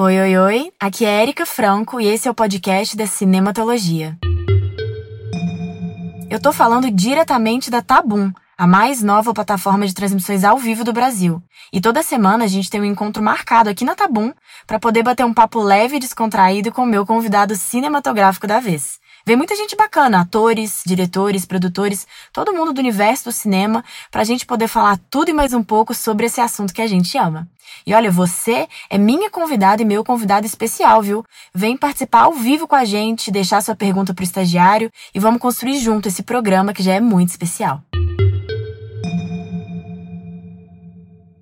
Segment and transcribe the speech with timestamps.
[0.00, 0.72] Oi, oi, oi.
[0.78, 4.16] Aqui é Erika Franco e esse é o podcast da Cinematologia.
[6.30, 10.92] Eu tô falando diretamente da Tabum, a mais nova plataforma de transmissões ao vivo do
[10.92, 11.42] Brasil.
[11.72, 14.32] E toda semana a gente tem um encontro marcado aqui na Tabum
[14.68, 19.00] para poder bater um papo leve e descontraído com o meu convidado cinematográfico da vez.
[19.28, 24.46] Vem muita gente bacana, atores, diretores, produtores, todo mundo do universo do cinema, pra gente
[24.46, 27.46] poder falar tudo e mais um pouco sobre esse assunto que a gente ama.
[27.86, 31.22] E olha, você é minha convidada e meu convidado especial, viu?
[31.54, 35.78] Vem participar ao vivo com a gente, deixar sua pergunta pro estagiário e vamos construir
[35.78, 37.82] junto esse programa que já é muito especial.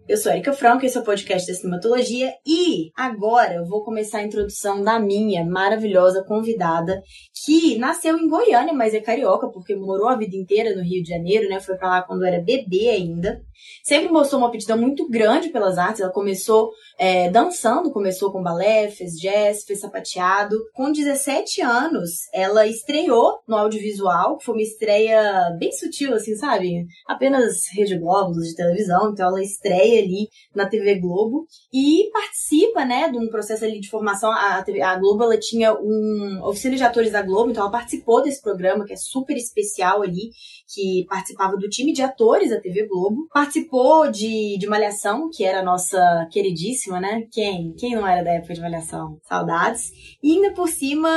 [0.08, 4.18] Eu sou Erika Franco, esse é o podcast da Cinematologia e agora eu vou começar
[4.18, 7.02] a introdução da minha maravilhosa convidada
[7.44, 11.08] que nasceu em Goiânia, mas é carioca porque morou a vida inteira no Rio de
[11.08, 11.58] Janeiro, né?
[11.58, 13.42] Foi pra lá quando era bebê ainda.
[13.82, 16.00] Sempre mostrou uma aptidão muito grande pelas artes.
[16.00, 20.56] Ela começou é, dançando, começou com balé, fez jazz, fez sapateado.
[20.74, 26.86] Com 17 anos, ela estreou no audiovisual, foi uma estreia bem sutil, assim, sabe?
[27.06, 33.10] Apenas Rede Globos de televisão, então ela estreia ali na TV Globo e participa, né,
[33.10, 34.30] de um processo ali de formação.
[34.30, 38.40] A, a Globo, ela tinha um oficina de atores da Globo, então ela participou desse
[38.40, 40.30] programa que é super especial ali,
[40.66, 43.28] que participava do time de atores da TV Globo.
[43.32, 47.26] Participou de, de Malhação, que era a nossa queridíssima, né?
[47.30, 47.72] Quem?
[47.78, 49.18] Quem não era da época de Malhação?
[49.22, 49.92] Saudades.
[50.22, 51.08] E ainda por cima,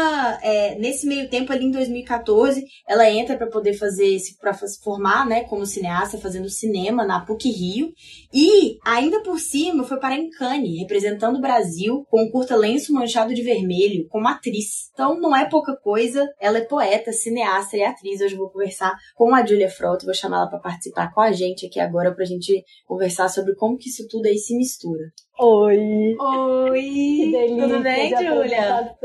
[0.42, 5.26] é, nesse meio tempo ali em 2014, ela entra para poder fazer, para se formar,
[5.26, 7.92] né, como cineasta, fazendo cinema na PUC Rio.
[8.34, 12.94] E ainda por cima foi para em Cannes, representando o Brasil com um curta lenço
[12.94, 14.90] manchado de vermelho, como atriz.
[14.94, 18.22] Então não é pouca coisa, ela é poeta, cineasta e atriz.
[18.22, 21.32] Hoje eu vou conversar com a Julia Frota, vou chamar ela para participar com a
[21.32, 25.12] gente aqui agora pra gente conversar sobre como que isso tudo aí se mistura.
[25.40, 26.16] Oi!
[26.20, 26.82] Oi!
[26.82, 28.96] Que delícia Tudo bem, Julia?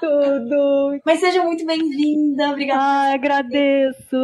[0.00, 1.00] Tudo!
[1.04, 2.80] Mas seja muito bem-vinda, obrigada.
[2.80, 4.16] Ah, agradeço!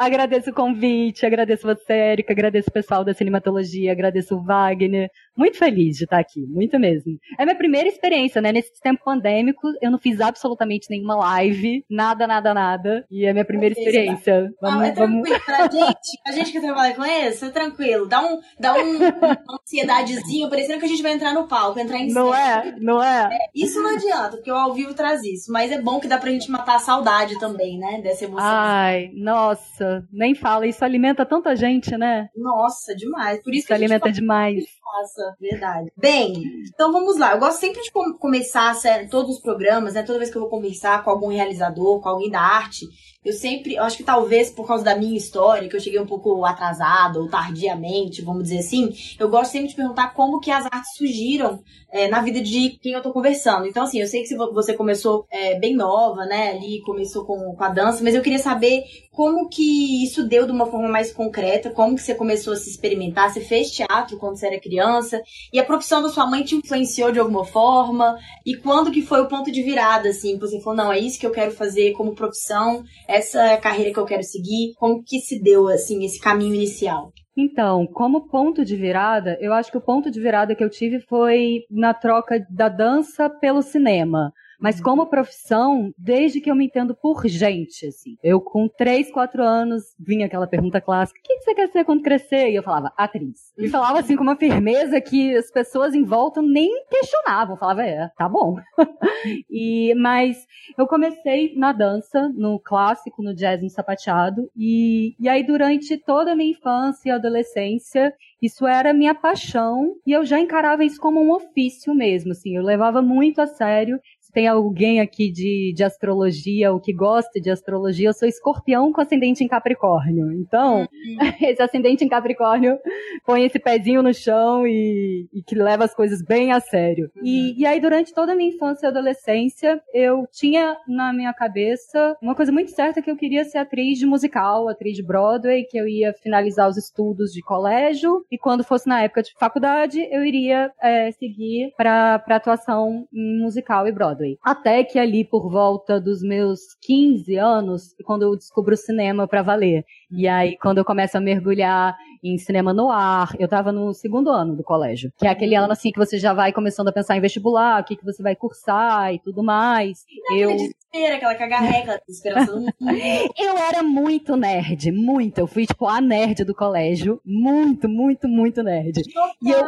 [0.00, 5.10] Agradeço o convite, agradeço você, Erika, agradeço o pessoal da cinematologia, agradeço o Wagner.
[5.36, 7.18] Muito feliz de estar aqui, muito mesmo.
[7.38, 8.50] É minha primeira experiência, né?
[8.50, 13.04] Nesse tempo pandêmico, eu não fiz absolutamente nenhuma live, nada, nada, nada.
[13.10, 14.50] E é minha primeira experiência.
[14.62, 15.44] Vamos, ah, é tranquilo vamos...
[15.44, 16.18] pra gente.
[16.26, 18.08] A gente que trabalha com isso, é tranquilo.
[18.08, 21.98] Dá, um, dá um, uma ansiedadezinha, parecendo que a gente vai entrar no palco, entrar
[21.98, 22.64] em Não cena.
[22.64, 22.74] é?
[22.80, 23.28] Não é?
[23.34, 23.38] é?
[23.54, 25.52] Isso não adianta, porque o ao vivo traz isso.
[25.52, 28.00] Mas é bom que dá pra gente matar a saudade também, né?
[28.00, 28.48] Dessa emoção.
[28.48, 30.66] Ai, nossa nem fala.
[30.66, 32.28] Isso alimenta tanta gente, né?
[32.36, 33.42] Nossa, demais.
[33.42, 34.12] Por isso, isso que alimenta fala...
[34.12, 34.64] demais.
[34.92, 35.90] Nossa, verdade.
[35.96, 36.34] Bem,
[36.68, 37.32] então vamos lá.
[37.32, 40.02] Eu gosto sempre de começar sério, todos os programas, né?
[40.02, 42.86] Toda vez que eu vou conversar com algum realizador, com alguém da arte,
[43.24, 46.06] eu sempre, eu acho que talvez por causa da minha história, que eu cheguei um
[46.06, 50.64] pouco atrasada ou tardiamente, vamos dizer assim, eu gosto sempre de perguntar como que as
[50.64, 53.66] artes surgiram é, na vida de quem eu tô conversando.
[53.66, 57.64] Então, assim, eu sei que você começou é, bem nova, né, ali, começou com, com
[57.64, 61.68] a dança, mas eu queria saber como que isso deu de uma forma mais concreta,
[61.68, 65.20] como que você começou a se experimentar, você fez teatro quando você era criança,
[65.52, 68.16] e a profissão da sua mãe te influenciou de alguma forma,
[68.46, 71.18] e quando que foi o ponto de virada, assim, que você falou, não, é isso
[71.18, 75.02] que eu quero fazer como profissão, essa é a carreira que eu quero seguir, como
[75.04, 77.12] que se deu, assim, esse caminho inicial?
[77.36, 81.00] Então, como ponto de virada, eu acho que o ponto de virada que eu tive
[81.00, 84.32] foi na troca da dança pelo cinema.
[84.60, 84.82] Mas uhum.
[84.82, 88.16] como profissão, desde que eu me entendo por gente, assim.
[88.22, 92.02] Eu, com 3, 4 anos, vinha aquela pergunta clássica: o que você quer ser quando
[92.02, 92.50] crescer?
[92.50, 93.52] E eu falava, atriz.
[93.56, 97.56] E falava assim com uma firmeza que as pessoas em volta nem questionavam.
[97.56, 98.56] Falava, é, tá bom.
[99.50, 100.46] e, mas
[100.76, 104.50] eu comecei na dança, no clássico, no jazz, no sapateado.
[104.56, 110.12] E, e aí, durante toda a minha infância e adolescência, isso era minha paixão e
[110.12, 114.00] eu já encarava isso como um ofício mesmo, assim, eu levava muito a sério
[114.32, 119.00] tem alguém aqui de, de astrologia ou que gosta de astrologia, eu sou escorpião com
[119.00, 120.32] ascendente em Capricórnio.
[120.32, 120.88] Então, uhum.
[121.40, 122.78] esse ascendente em Capricórnio
[123.24, 127.10] põe esse pezinho no chão e, e que leva as coisas bem a sério.
[127.16, 127.22] Uhum.
[127.24, 132.16] E, e aí, durante toda a minha infância e adolescência, eu tinha na minha cabeça
[132.22, 135.78] uma coisa muito certa que eu queria ser atriz de musical, atriz de Broadway, que
[135.78, 140.24] eu ia finalizar os estudos de colégio e quando fosse na época de faculdade, eu
[140.24, 144.19] iria é, seguir para atuação musical e Broadway.
[144.20, 144.38] Broadway.
[144.42, 149.42] Até que ali por volta dos meus 15 anos, quando eu descubro o cinema para
[149.42, 149.84] valer.
[150.10, 154.30] E aí, quando eu começo a mergulhar em cinema no ar, eu tava no segundo
[154.30, 155.12] ano do colégio.
[155.18, 157.84] Que é aquele ano assim que você já vai começando a pensar em vestibular, o
[157.84, 160.04] que, que você vai cursar e tudo mais.
[160.28, 160.56] Não, eu...
[160.92, 162.66] desespero, aquela cagarreca, desesperação.
[163.38, 165.38] eu era muito nerd, muito.
[165.38, 167.20] Eu fui, tipo, a nerd do colégio.
[167.24, 169.00] Muito, muito, muito nerd.
[169.42, 169.64] E eu,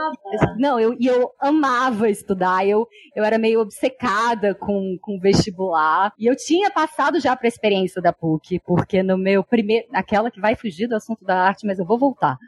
[0.59, 2.67] não, eu, e eu amava estudar.
[2.67, 6.13] Eu, eu era meio obcecada com, com vestibular.
[6.19, 9.87] E eu tinha passado já pra experiência da PUC, porque no meu primeiro.
[9.93, 12.39] Aquela que vai fugir do assunto da arte, mas eu vou voltar.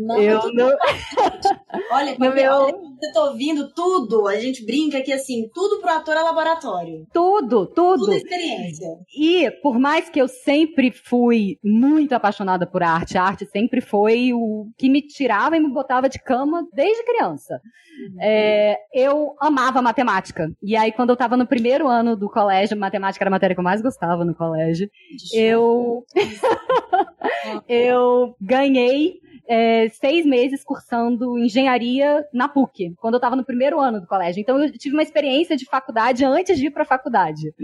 [0.00, 0.68] Não, eu não.
[1.90, 2.52] Olha, porque, meu...
[2.52, 7.06] olha, você tá ouvindo tudo, a gente brinca que assim, tudo pro ator é laboratório.
[7.12, 8.06] Tudo, tudo.
[8.06, 8.88] Tudo experiência.
[9.16, 14.32] E por mais que eu sempre fui muito apaixonada por arte, a arte sempre foi
[14.32, 17.60] o que me tirava e me botava de cama desde criança.
[17.98, 18.16] Uhum.
[18.20, 20.50] É, eu amava matemática.
[20.62, 23.60] E aí, quando eu tava no primeiro ano do colégio, matemática era a matéria que
[23.60, 24.90] eu mais gostava no colégio,
[25.32, 26.04] eu.
[27.68, 34.00] eu ganhei é, seis meses cursando engenharia na PUC, quando eu estava no primeiro ano
[34.00, 34.40] do colégio.
[34.40, 37.54] Então eu tive uma experiência de faculdade antes de ir para a faculdade.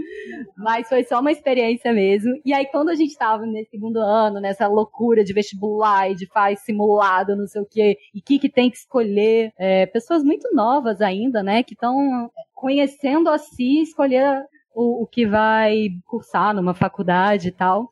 [0.57, 2.33] Mas foi só uma experiência mesmo.
[2.45, 6.27] E aí, quando a gente estava nesse segundo ano, nessa loucura de vestibular e de
[6.27, 10.23] faz simulado, não sei o quê, e o que, que tem que escolher, é, pessoas
[10.23, 16.53] muito novas ainda, né, que estão conhecendo a si, escolher o, o que vai cursar
[16.53, 17.89] numa faculdade e tal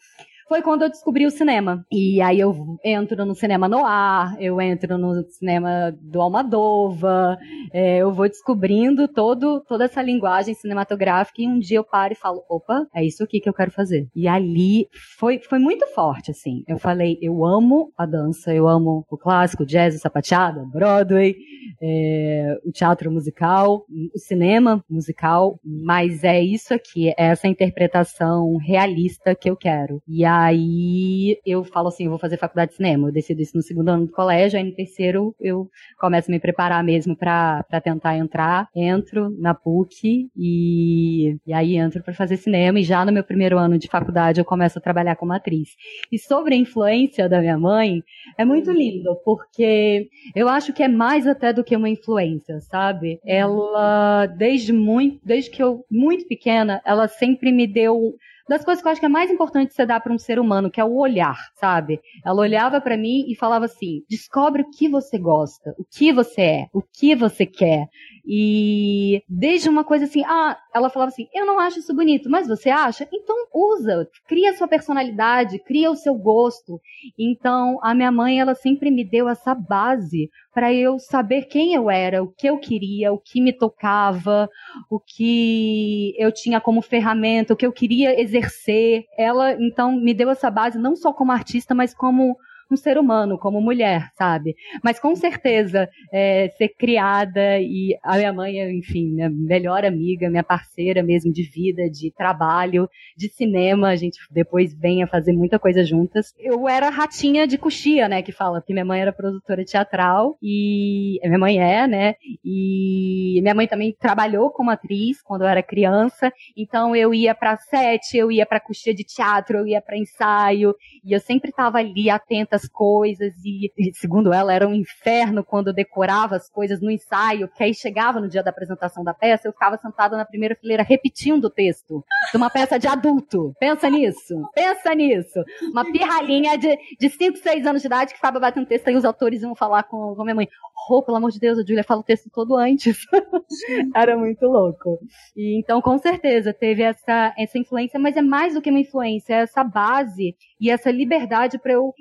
[0.52, 1.86] foi quando eu descobri o cinema.
[1.90, 7.38] E aí eu entro no cinema no ar, eu entro no cinema do Almadova,
[7.72, 12.18] é, eu vou descobrindo todo, toda essa linguagem cinematográfica e um dia eu paro e
[12.18, 14.10] falo, opa, é isso aqui que eu quero fazer.
[14.14, 16.66] E ali foi, foi muito forte, assim.
[16.68, 21.34] Eu falei, eu amo a dança, eu amo o clássico, o jazz, o sapateado, Broadway,
[21.82, 29.34] é, o teatro musical, o cinema musical, mas é isso aqui, é essa interpretação realista
[29.34, 30.02] que eu quero.
[30.06, 33.08] E a Aí eu falo assim, eu vou fazer faculdade de cinema.
[33.08, 36.40] Eu decido isso no segundo ano do colégio, aí no terceiro eu começo a me
[36.40, 38.68] preparar mesmo para tentar entrar.
[38.76, 42.80] Entro na PUC e, e aí entro para fazer cinema.
[42.80, 45.70] E já no meu primeiro ano de faculdade eu começo a trabalhar como atriz.
[46.12, 48.02] E sobre a influência da minha mãe,
[48.38, 53.20] é muito lindo, porque eu acho que é mais até do que uma influência, sabe?
[53.26, 58.16] Ela, desde muito, desde que eu, muito pequena, ela sempre me deu
[58.52, 60.70] das coisas que eu acho que é mais importante você dar para um ser humano,
[60.70, 62.02] que é o olhar, sabe?
[62.26, 66.42] Ela olhava para mim e falava assim: descobre o que você gosta, o que você
[66.42, 67.88] é, o que você quer.
[68.26, 72.48] E desde uma coisa assim, ah, ela falava assim: eu não acho isso bonito, mas
[72.48, 73.08] você acha?
[73.12, 76.80] Então usa, cria sua personalidade, cria o seu gosto.
[77.18, 81.90] Então a minha mãe, ela sempre me deu essa base para eu saber quem eu
[81.90, 84.50] era, o que eu queria, o que me tocava,
[84.90, 89.06] o que eu tinha como ferramenta, o que eu queria exercer.
[89.18, 92.38] Ela então me deu essa base não só como artista, mas como
[92.74, 94.56] um ser humano, como mulher, sabe?
[94.84, 100.44] Mas com certeza, é, ser criada e a minha mãe, enfim, minha melhor amiga, minha
[100.44, 105.60] parceira mesmo de vida, de trabalho, de cinema, a gente depois vem a fazer muita
[105.60, 106.34] coisa juntas.
[106.40, 111.20] Eu era ratinha de coxia, né, que fala, que minha mãe era produtora teatral e
[111.24, 116.32] minha mãe é, né, e minha mãe também trabalhou como atriz quando eu era criança,
[116.56, 120.76] então eu ia pra sete, eu ia pra coxia de teatro, eu ia pra ensaio,
[121.04, 125.74] e eu sempre estava ali atenta as coisas e, segundo ela, era um inferno quando
[125.74, 129.54] decorava as coisas no ensaio, que aí chegava no dia da apresentação da peça, eu
[129.54, 133.54] ficava sentada na primeira fileira repetindo o texto de uma peça de adulto.
[133.60, 135.44] Pensa nisso, pensa nisso.
[135.72, 139.06] Uma pirralhinha de, de 5, 6 anos de idade que ficava batendo texto e os
[139.06, 140.48] autores iam falar com, com minha mãe,
[140.90, 143.06] oh, pelo amor de Deus, a Julia fala o texto todo antes.
[143.96, 145.00] Era muito louco.
[145.36, 149.34] E, então, com certeza, teve essa, essa influência, mas é mais do que uma influência,
[149.34, 151.94] é essa base e essa liberdade para eu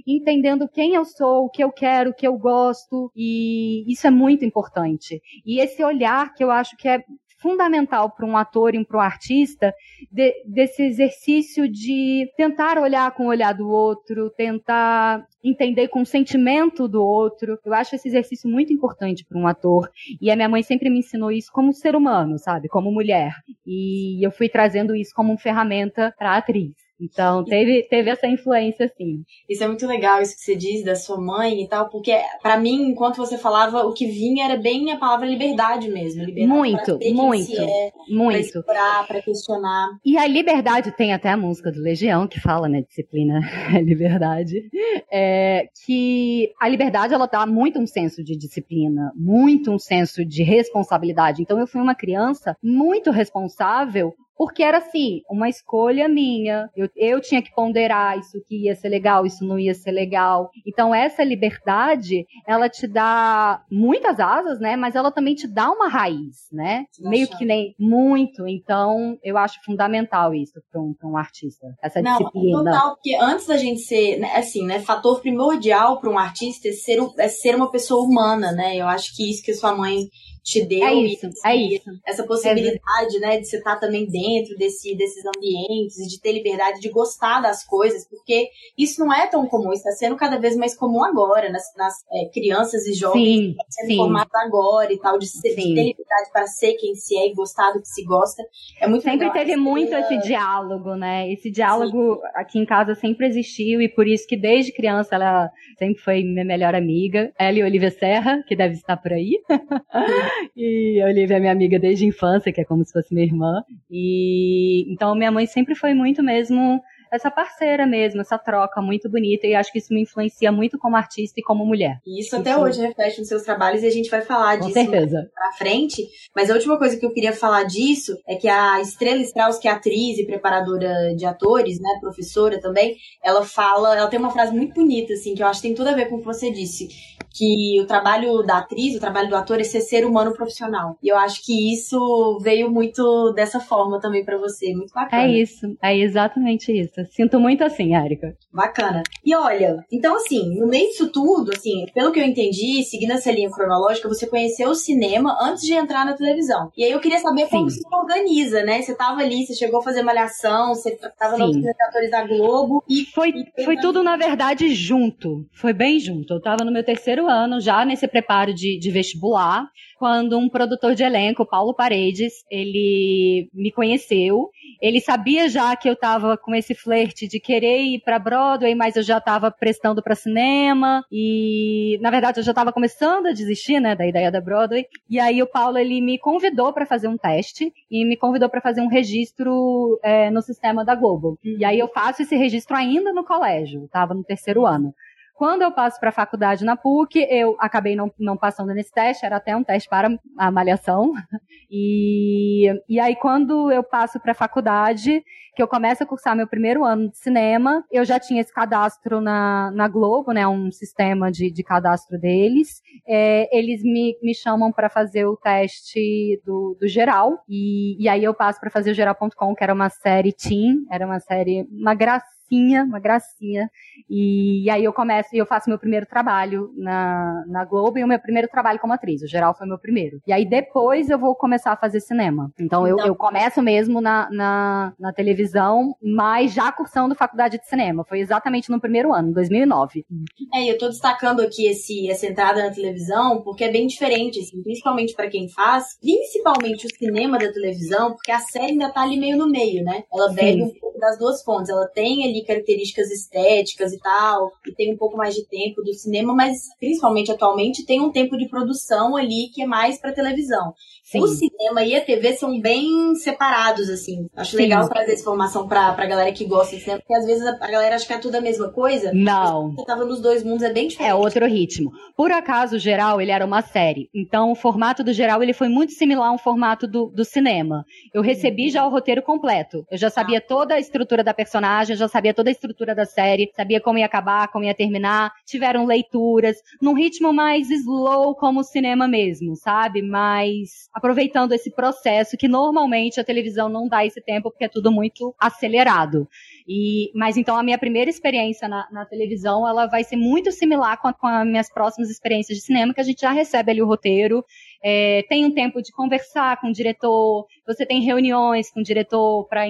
[0.50, 4.10] entendendo quem eu sou, o que eu quero, o que eu gosto, e isso é
[4.10, 5.20] muito importante.
[5.44, 7.02] E esse olhar que eu acho que é
[7.38, 9.72] fundamental para um ator e para um artista
[10.12, 16.06] de, desse exercício de tentar olhar com o olhar do outro, tentar entender com o
[16.06, 17.58] sentimento do outro.
[17.64, 19.90] Eu acho esse exercício muito importante para um ator.
[20.20, 22.68] E a minha mãe sempre me ensinou isso como ser humano, sabe?
[22.68, 23.32] Como mulher.
[23.66, 26.89] E eu fui trazendo isso como uma ferramenta para atriz.
[27.00, 29.24] Então, teve, teve essa influência, sim.
[29.48, 32.58] Isso é muito legal, isso que você diz da sua mãe e tal, porque para
[32.58, 36.22] mim, enquanto você falava, o que vinha era bem a palavra liberdade mesmo.
[36.22, 38.30] Liberdade muito, muito, é, muito.
[38.30, 39.88] Pra explorar, pra questionar.
[40.04, 43.40] E a liberdade tem até a música do Legião, que fala, né, disciplina
[43.74, 44.68] é liberdade,
[45.10, 50.42] é, que a liberdade, ela dá muito um senso de disciplina, muito um senso de
[50.42, 51.40] responsabilidade.
[51.40, 56.70] Então, eu fui uma criança muito responsável porque era assim, uma escolha minha.
[56.74, 60.50] Eu, eu tinha que ponderar isso que ia ser legal, isso não ia ser legal.
[60.66, 64.76] Então, essa liberdade, ela te dá muitas asas, né?
[64.76, 66.86] Mas ela também te dá uma raiz, né?
[67.00, 68.48] Meio que nem muito.
[68.48, 71.66] Então, eu acho fundamental isso para um, um artista.
[71.82, 72.64] Essa não, disciplina.
[72.64, 74.80] Total, porque antes da gente ser, né, assim, né?
[74.80, 78.74] Fator primordial para um artista é ser, é ser uma pessoa humana, né?
[78.74, 80.08] Eu acho que isso que sua mãe
[80.42, 81.90] te deu é isso, é isso.
[82.06, 83.20] essa possibilidade, é.
[83.20, 87.64] né, de você estar também dentro desse, desses ambientes de ter liberdade de gostar das
[87.64, 91.64] coisas, porque isso não é tão comum, está sendo cada vez mais comum agora, nas,
[91.76, 93.96] nas é, crianças e jovens sim, sendo sim.
[93.96, 97.34] formados agora e tal, de, ser, de, ter liberdade para ser quem se é e
[97.34, 98.42] gostar do que se gosta.
[98.80, 99.32] É muito Sempre legal.
[99.32, 101.30] teve muito esse diálogo, né?
[101.30, 102.20] Esse diálogo sim.
[102.34, 106.44] aqui em casa sempre existiu e por isso que desde criança ela sempre foi minha
[106.44, 107.32] melhor amiga.
[107.38, 109.40] Ela e Olivia Serra, que deve estar por aí.
[110.56, 113.26] e a Olivia é minha amiga desde a infância, que é como se fosse minha
[113.26, 113.62] irmã.
[113.90, 116.80] E então minha mãe sempre foi muito mesmo
[117.12, 120.96] essa parceira mesmo, essa troca muito bonita, e acho que isso me influencia muito como
[120.96, 121.98] artista e como mulher.
[122.06, 124.74] E isso até hoje reflete nos seus trabalhos e a gente vai falar Com disso
[124.74, 125.28] certeza.
[125.34, 126.06] pra frente.
[126.34, 129.66] Mas a última coisa que eu queria falar disso é que a Estrela Strauss, que
[129.66, 134.54] é atriz e preparadora de atores, né, professora também, ela fala, ela tem uma frase
[134.54, 136.50] muito bonita, assim, que eu acho que tem tudo a ver com o que você
[136.50, 136.88] disse,
[137.32, 140.96] que o trabalho da atriz, o trabalho do ator é ser ser humano profissional.
[141.02, 145.22] E eu acho que isso veio muito dessa forma também para você, muito bacana.
[145.22, 147.00] É isso, é exatamente isso.
[147.10, 148.34] Sinto muito assim, Érica.
[148.52, 149.02] Bacana.
[149.24, 153.30] E olha, então assim, no meio disso tudo, assim, pelo que eu entendi, seguindo essa
[153.30, 156.70] linha cronológica, você conheceu o cinema antes de entrar na televisão.
[156.76, 157.80] E aí eu queria saber como Sim.
[157.80, 158.82] você organiza, né?
[158.82, 163.04] Você tava ali, você chegou a fazer malhação, você tava nos atores da Globo e
[163.04, 165.46] foi e foi tudo na verdade junto.
[165.52, 166.34] Foi bem junto.
[166.34, 170.94] Eu tava no meu terceiro ano já nesse preparo de, de vestibular, quando um produtor
[170.94, 174.50] de elenco, Paulo Paredes, ele me conheceu
[174.80, 178.96] ele sabia já que eu tava com esse flerte de querer ir para Broadway, mas
[178.96, 183.78] eu já tava prestando para cinema e, na verdade, eu já tava começando a desistir,
[183.78, 184.86] né, da ideia da Broadway.
[185.08, 188.62] E aí o Paulo ele me convidou para fazer um teste e me convidou para
[188.62, 191.38] fazer um registro é, no sistema da Globo.
[191.44, 194.94] E aí eu faço esse registro ainda no colégio, tava no terceiro ano.
[195.40, 199.24] Quando eu passo para a faculdade na PUC, eu acabei não, não passando nesse teste,
[199.24, 201.14] era até um teste para a malhação.
[201.72, 205.22] E, e aí, quando eu passo para a faculdade,
[205.54, 209.20] que eu começo a cursar meu primeiro ano de cinema, eu já tinha esse cadastro
[209.20, 210.48] na, na Globo, né?
[210.48, 212.82] Um sistema de, de cadastro deles.
[213.06, 217.38] É, eles me, me chamam para fazer o teste do, do geral.
[217.48, 221.06] E, e aí eu passo para fazer o geral.com, que era uma série teen, era
[221.06, 223.70] uma série, uma graça gracinha, uma gracinha.
[224.08, 228.04] E, e aí eu começo e eu faço meu primeiro trabalho na, na Globo e
[228.04, 229.22] o meu primeiro trabalho como atriz.
[229.22, 230.20] O geral foi meu primeiro.
[230.26, 232.52] E aí depois eu vou começar a fazer cinema.
[232.60, 238.04] Então, eu, eu começo mesmo na, na, na, televisão, mas já cursando faculdade de cinema.
[238.08, 240.04] Foi exatamente no primeiro ano, 2009.
[240.52, 244.40] É, e eu tô destacando aqui esse, essa entrada na televisão porque é bem diferente,
[244.40, 249.02] assim, principalmente para quem faz, principalmente o cinema da televisão, porque a série ainda tá
[249.02, 250.04] ali meio no meio, né?
[250.12, 251.70] Ela bebe um pouco das duas fontes.
[251.70, 255.92] Ela tem ali características estéticas e tal, e tem um pouco mais de tempo do
[255.94, 260.74] cinema, mas principalmente atualmente tem um tempo de produção ali que é mais para televisão.
[261.10, 261.20] Sim.
[261.20, 264.28] O cinema e a TV são bem separados, assim.
[264.36, 264.58] Acho Sim.
[264.58, 267.50] legal trazer essa informação pra, pra galera que gosta de cinema, porque às vezes a,
[267.60, 269.10] a galera acha que é tudo a mesma coisa.
[269.12, 269.72] Não.
[269.72, 271.10] Você tava nos dois mundos, é bem diferente.
[271.10, 271.90] É outro ritmo.
[272.16, 274.08] Por acaso, o geral, ele era uma série.
[274.14, 277.84] Então, o formato do geral, ele foi muito similar ao formato do, do cinema.
[278.14, 278.70] Eu recebi uhum.
[278.70, 279.84] já o roteiro completo.
[279.90, 280.44] Eu já sabia ah.
[280.46, 284.06] toda a estrutura da personagem, já sabia toda a estrutura da série, sabia como ia
[284.06, 285.32] acabar, como ia terminar.
[285.44, 290.02] Tiveram leituras, num ritmo mais slow, como o cinema mesmo, sabe?
[290.02, 294.90] Mais aproveitando esse processo que normalmente a televisão não dá esse tempo porque é tudo
[294.90, 296.28] muito acelerado.
[296.68, 301.00] E, mas então a minha primeira experiência na, na televisão ela vai ser muito similar
[301.00, 303.82] com, a, com as minhas próximas experiências de cinema, que a gente já recebe ali
[303.82, 304.44] o roteiro,
[304.82, 309.46] é, tem um tempo de conversar com o diretor, você tem reuniões com o diretor
[309.48, 309.66] para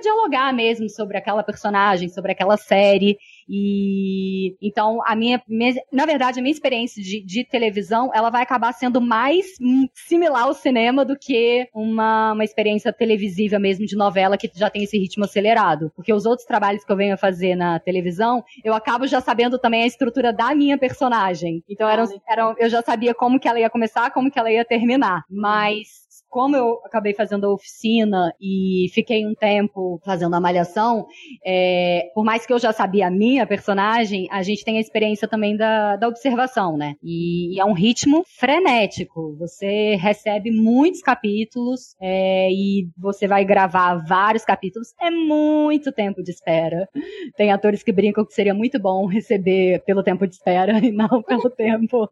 [0.00, 3.18] dialogar mesmo sobre aquela personagem, sobre aquela série.
[3.48, 5.42] E então a minha,
[5.92, 9.46] na verdade, a minha experiência de, de, televisão, ela vai acabar sendo mais
[9.94, 14.82] similar ao cinema do que uma, uma experiência televisiva mesmo de novela que já tem
[14.82, 15.90] esse ritmo acelerado.
[15.96, 19.58] Porque os outros trabalhos que eu venho a fazer na televisão, eu acabo já sabendo
[19.58, 21.62] também a estrutura da minha personagem.
[21.68, 24.64] Então eram, eram, eu já sabia como que ela ia começar, como que ela ia
[24.64, 25.24] terminar.
[25.30, 31.06] Mas como eu acabei fazendo a oficina e fiquei um tempo fazendo a malhação,
[31.44, 35.26] é, por mais que eu já sabia a minha personagem, a gente tem a experiência
[35.26, 36.94] também da, da observação, né?
[37.02, 39.36] E, e é um ritmo frenético.
[39.38, 44.88] Você recebe muitos capítulos é, e você vai gravar vários capítulos.
[45.00, 46.88] É muito tempo de espera.
[47.36, 51.22] Tem atores que brincam que seria muito bom receber pelo tempo de espera e não
[51.22, 52.08] pelo tempo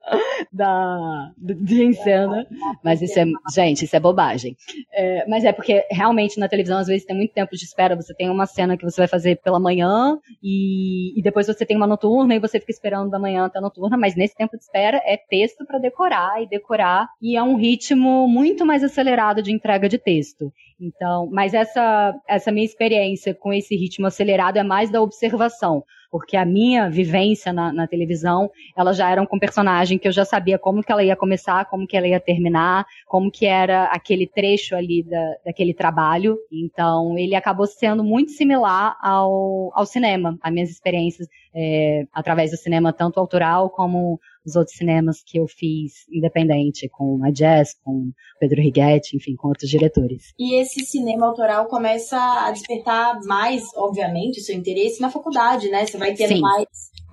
[0.52, 2.46] da, de encena.
[2.82, 4.56] Mas isso é, gente, isso é bobagem.
[4.92, 7.96] É, mas é porque realmente na televisão às vezes tem muito tempo de espera.
[7.96, 11.76] Você tem uma cena que você vai fazer pela manhã e, e depois você tem
[11.76, 14.62] uma noturna e você fica esperando da manhã até a noturna, mas nesse tempo de
[14.62, 19.52] espera é texto para decorar e decorar e é um ritmo muito mais acelerado de
[19.52, 20.52] entrega de texto.
[20.80, 26.36] Então, mas essa essa minha experiência com esse ritmo acelerado é mais da observação porque
[26.36, 30.58] a minha vivência na, na, televisão, ela já era com personagem que eu já sabia
[30.58, 34.74] como que ela ia começar, como que ela ia terminar, como que era aquele trecho
[34.74, 36.36] ali da, daquele trabalho.
[36.52, 42.56] Então, ele acabou sendo muito similar ao, ao cinema, as minhas experiências é, através do
[42.56, 48.12] cinema, tanto autoral como os outros cinemas que eu fiz independente, com a Jazz, com
[48.38, 50.32] Pedro Righetti, enfim, com outros diretores.
[50.38, 55.86] E esse cinema autoral começa a despertar mais, obviamente, seu interesse na faculdade, né?
[55.86, 56.40] Você vai tendo Sim.
[56.40, 56.66] mais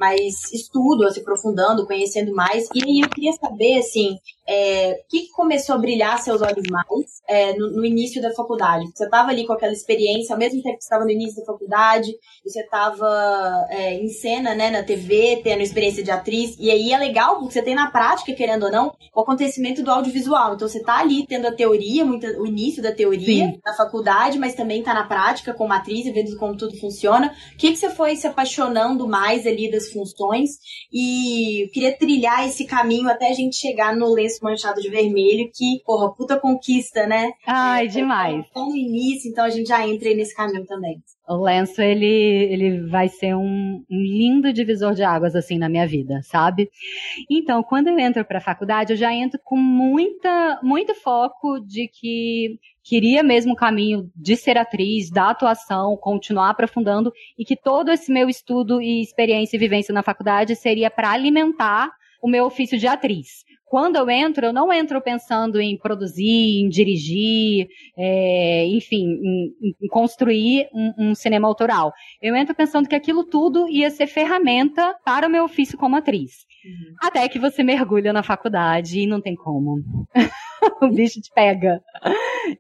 [0.04, 2.68] mais estudo, se aprofundando, conhecendo mais.
[2.74, 4.18] E aí eu queria saber, assim,
[4.48, 8.86] é, o que começou a brilhar seus olhos mais é, no, no, início da faculdade?
[8.94, 12.12] Você estava ali com aquela experiência, ao mesmo tempo que estava no início da faculdade,
[12.44, 16.98] você estava é, em cena, né, na TV, tendo experiência de atriz, e aí é
[16.98, 20.56] legal porque você tem na prática, querendo ou não, o acontecimento do audiovisual.
[20.56, 23.60] Então você está ali tendo a teoria, muito, o início da teoria Sim.
[23.66, 27.34] na faculdade, mas também está na prática como atriz, vendo como tudo funciona.
[27.54, 30.58] O que, que você foi se apaixonando mais ali das funções?
[30.92, 35.82] E queria trilhar esse caminho até a gente chegar no lenço manchado de vermelho, que,
[35.86, 37.32] porra, puta conquista, né?
[37.48, 38.46] Ai, é, demais.
[38.50, 41.02] Então, no início, então a gente já entra aí nesse caminho também.
[41.28, 45.88] O lenço, ele, ele vai ser um, um, lindo divisor de águas, assim, na minha
[45.88, 46.70] vida, sabe?
[47.30, 51.88] Então, quando eu entro para a faculdade, eu já entro com muita, muito foco de
[51.88, 57.92] que queria mesmo o caminho de ser atriz, da atuação, continuar aprofundando e que todo
[57.92, 62.78] esse meu estudo e experiência e vivência na faculdade seria para alimentar o meu ofício
[62.78, 69.04] de atriz quando eu entro, eu não entro pensando em produzir, em dirigir, é, enfim,
[69.04, 71.92] em, em construir um, um, cinema autoral.
[72.22, 76.46] Eu entro pensando que aquilo tudo ia ser ferramenta para o meu ofício como atriz.
[76.66, 76.96] Uhum.
[77.02, 79.82] Até que você mergulha na faculdade e não tem como.
[80.82, 81.82] o bicho te pega.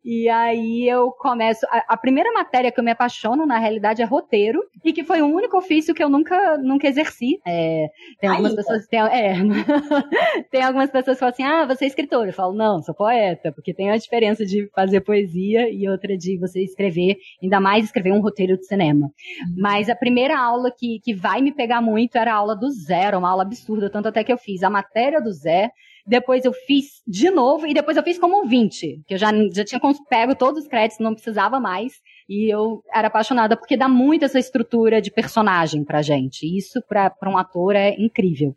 [0.03, 1.65] E aí eu começo.
[1.69, 5.21] A, a, primeira matéria que eu me apaixono, na realidade, é roteiro, e que foi
[5.21, 7.39] o único ofício que eu nunca, nunca exerci.
[7.45, 7.89] É,
[8.19, 8.63] tem algumas Ainda.
[8.63, 8.87] pessoas.
[8.87, 9.33] Tem, é,
[10.51, 12.27] tem algumas pessoas que falam assim: ah, você é escritor.
[12.27, 16.37] Eu falo, não, sou poeta, porque tem a diferença de fazer poesia e outra de
[16.37, 19.07] você escrever, ainda mais escrever um roteiro de cinema.
[19.07, 19.55] Uhum.
[19.57, 23.17] Mas a primeira aula que, que vai me pegar muito era a aula do zero,
[23.17, 25.71] uma aula absurda, tanto até que eu fiz a matéria do Zé
[26.05, 29.63] depois eu fiz de novo e depois eu fiz como ouvinte, que eu já, já
[29.63, 29.79] tinha
[30.09, 31.93] pego todos os créditos, não precisava mais.
[32.27, 36.45] E eu era apaixonada porque dá muito essa estrutura de personagem pra gente.
[36.45, 38.53] Isso pra um ator é incrível.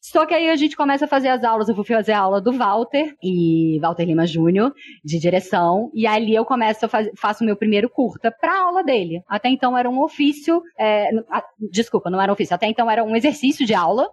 [0.00, 2.40] Só que aí a gente começa a fazer as aulas, eu vou fazer a aula
[2.40, 4.72] do Walter, e Walter Lima Júnior,
[5.04, 8.82] de direção, e ali eu começo a fazer, faço o meu primeiro curta pra aula
[8.82, 9.22] dele.
[9.28, 11.10] Até então era um ofício, é,
[11.70, 14.08] desculpa, não era um ofício, até então era um exercício de aula,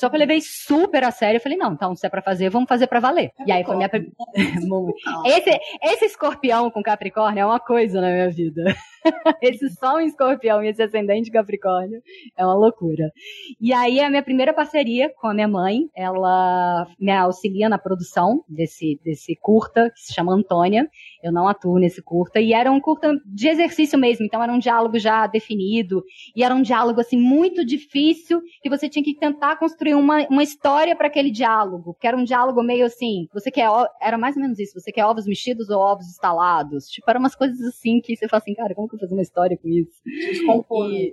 [0.00, 1.36] só que eu levei super a sério.
[1.36, 3.32] Eu falei, não, então se é pra fazer, vamos fazer pra valer.
[3.38, 3.90] É e aí foi minha.
[5.26, 8.64] esse, esse escorpião com Capricórnio é uma coisa na minha vida.
[9.42, 12.00] esse Sol em escorpião e esse ascendente Capricórnio
[12.34, 13.12] é uma loucura.
[13.60, 18.42] E aí a minha primeira parceria com a minha mãe, ela me auxilia na produção
[18.48, 20.88] desse, desse curta, que se chama Antônia.
[21.22, 22.40] Eu não atuo nesse curta.
[22.40, 26.02] E era um curta de exercício mesmo, então era um diálogo já definido.
[26.34, 30.42] E era um diálogo, assim, muito difícil, que você tinha que tentar construir uma, uma
[30.42, 31.96] história para aquele diálogo.
[32.00, 33.68] Que era um diálogo meio assim, você quer,
[34.00, 36.86] era mais ou menos isso, você quer ovos mexidos ou ovos estalados?
[36.86, 39.14] Tipo, eram umas coisas assim que você fala assim, cara, como que eu vou fazer
[39.14, 40.00] uma história com isso?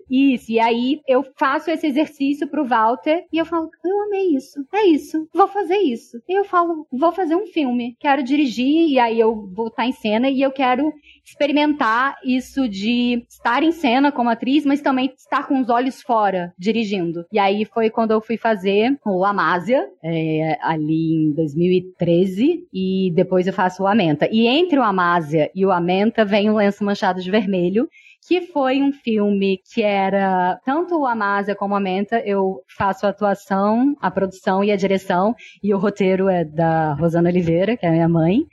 [0.09, 4.35] E, isso, e aí eu faço esse exercício pro Walter e eu falo, eu amei
[4.35, 6.17] isso, é isso, vou fazer isso.
[6.27, 9.91] E eu falo, vou fazer um filme, quero dirigir, e aí eu vou estar em
[9.91, 10.91] cena e eu quero
[11.25, 16.53] experimentar isso de estar em cena como atriz, mas também estar com os olhos fora,
[16.57, 17.25] dirigindo.
[17.31, 18.66] E aí foi quando eu fui fazer
[19.05, 24.27] o Amásia, é, ali em 2013, e depois eu faço o Amenta.
[24.31, 27.87] E entre o Amásia e o Amenta vem o Lenço Manchado de Vermelho,
[28.27, 33.09] que foi um filme que era tanto o Amásia como a Menta, eu faço a
[33.09, 37.89] atuação, a produção e a direção, e o roteiro é da Rosana Oliveira, que é
[37.89, 38.45] a minha mãe.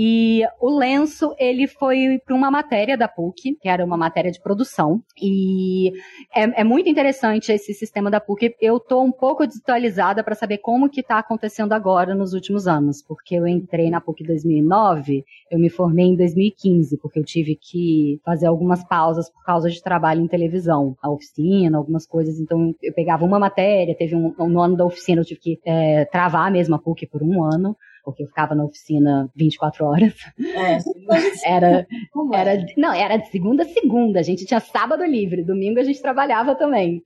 [0.00, 4.40] E o lenço, ele foi para uma matéria da PUC, que era uma matéria de
[4.40, 5.02] produção.
[5.20, 5.90] E
[6.32, 8.54] é, é muito interessante esse sistema da PUC.
[8.60, 13.02] Eu tô um pouco desatualizada para saber como que tá acontecendo agora nos últimos anos,
[13.02, 17.56] porque eu entrei na PUC em 2009, eu me formei em 2015, porque eu tive
[17.56, 22.38] que fazer algumas pausas por causa de trabalho em televisão, a oficina, algumas coisas.
[22.38, 26.04] Então, eu pegava uma matéria, teve um, no ano da oficina, eu tive que é,
[26.04, 27.76] travar mesmo a PUC por um ano
[28.08, 30.14] porque eu ficava na oficina 24 horas.
[30.40, 30.78] É,
[31.44, 31.86] era,
[32.32, 36.00] era, não, era de segunda a segunda, a gente tinha sábado livre, domingo a gente
[36.00, 37.02] trabalhava também.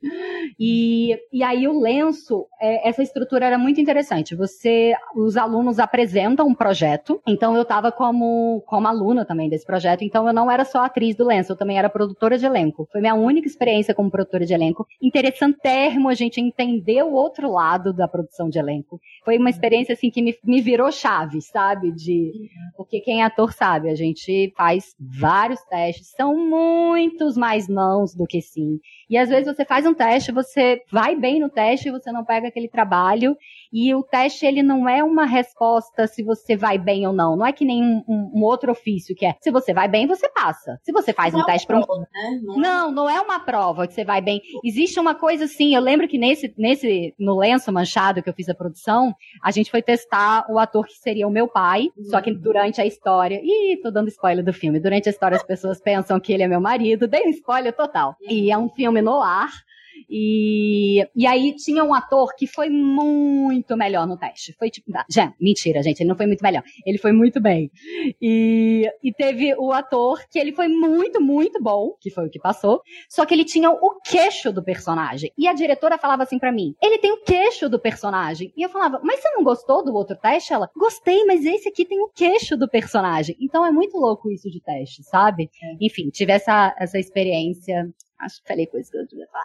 [0.60, 4.36] E, e aí o lenço, é, essa estrutura era muito interessante.
[4.36, 10.04] Você, os alunos apresentam um projeto, então eu estava como, como aluna também desse projeto,
[10.04, 12.86] então eu não era só atriz do lenço, eu também era produtora de elenco.
[12.92, 14.86] Foi minha única experiência como produtora de elenco.
[15.02, 19.00] Interessantérrimo a gente entender o outro lado da produção de elenco.
[19.24, 21.92] Foi uma experiência assim que me, me virou chaves, sabe?
[21.92, 22.32] De
[22.76, 28.26] porque quem é ator sabe, a gente faz vários testes, são muitos mais nãos do
[28.26, 28.78] que sim.
[29.08, 32.48] E às vezes você faz um teste, você vai bem no teste, você não pega
[32.48, 33.36] aquele trabalho,
[33.72, 37.36] e o teste ele não é uma resposta se você vai bem ou não.
[37.36, 40.28] Não é que nem um, um, outro ofício que é se você vai bem, você
[40.28, 40.78] passa.
[40.82, 41.80] Se você faz não um é teste para um...
[41.80, 42.40] né?
[42.42, 44.40] não, não, não é uma prova que você vai bem.
[44.62, 48.48] Existe uma coisa assim, eu lembro que nesse, nesse no lenço manchado que eu fiz
[48.48, 52.04] a produção, a gente foi testar o ator que seria o meu pai, uhum.
[52.04, 52.38] só que uhum.
[52.38, 54.80] durante a história, ih, tô dando spoiler do filme.
[54.80, 58.16] Durante a história as pessoas pensam que ele é meu marido, dei um spoiler total.
[58.28, 59.50] E é um filme no ar.
[60.08, 64.54] E, e aí tinha um ator que foi muito melhor no teste.
[64.58, 64.90] Foi tipo.
[65.10, 66.62] Já, mentira, gente, ele não foi muito melhor.
[66.86, 67.70] Ele foi muito bem.
[68.20, 72.38] E, e teve o ator que ele foi muito, muito bom, que foi o que
[72.38, 72.80] passou.
[73.08, 75.32] Só que ele tinha o queixo do personagem.
[75.36, 78.52] E a diretora falava assim para mim: ele tem o queixo do personagem.
[78.56, 80.52] E eu falava, mas você não gostou do outro teste?
[80.52, 83.36] Ela, gostei, mas esse aqui tem o queixo do personagem.
[83.40, 85.50] Então é muito louco isso de teste, sabe?
[85.62, 85.76] É.
[85.80, 87.88] Enfim, tive essa, essa experiência
[88.22, 89.44] Acho que falei coisas que eu devia falar.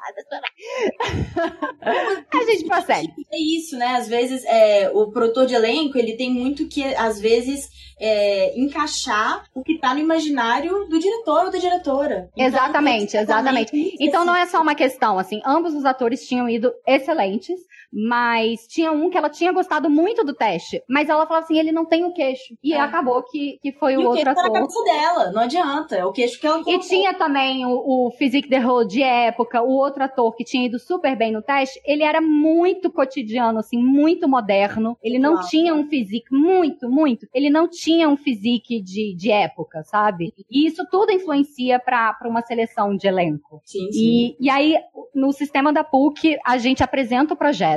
[2.32, 3.12] a gente prossegue.
[3.32, 3.96] É isso, né?
[3.96, 9.44] Às vezes, é, o produtor de elenco, ele tem muito que, às vezes, é, encaixar
[9.56, 12.30] o que tá no imaginário do diretor ou da diretora.
[12.34, 13.98] Então, exatamente, exatamente.
[14.00, 17.60] Então não é só uma questão, assim, ambos os atores tinham ido excelentes,
[17.92, 21.72] mas tinha um que ela tinha gostado muito do teste, mas ela falava assim, ele
[21.72, 22.56] não tem o queixo.
[22.64, 22.80] E é.
[22.80, 24.44] acabou que, que foi e o, outro ator.
[24.44, 26.86] na cabeça dela, não adianta, é o queixo que ela colocou.
[26.86, 30.66] E tinha também o, o Physique de Rôle de época, o outro ator que tinha
[30.66, 34.98] ido super bem no teste, ele era muito cotidiano, assim, muito moderno.
[35.02, 37.28] Ele não tinha um physique, muito, muito.
[37.34, 40.34] Ele não tinha um physique de, de época, sabe?
[40.50, 43.62] E isso tudo influencia para uma seleção de elenco.
[43.64, 44.00] Sim, sim.
[44.00, 44.76] E, e aí,
[45.14, 47.77] no sistema da PUC, a gente apresenta o projeto,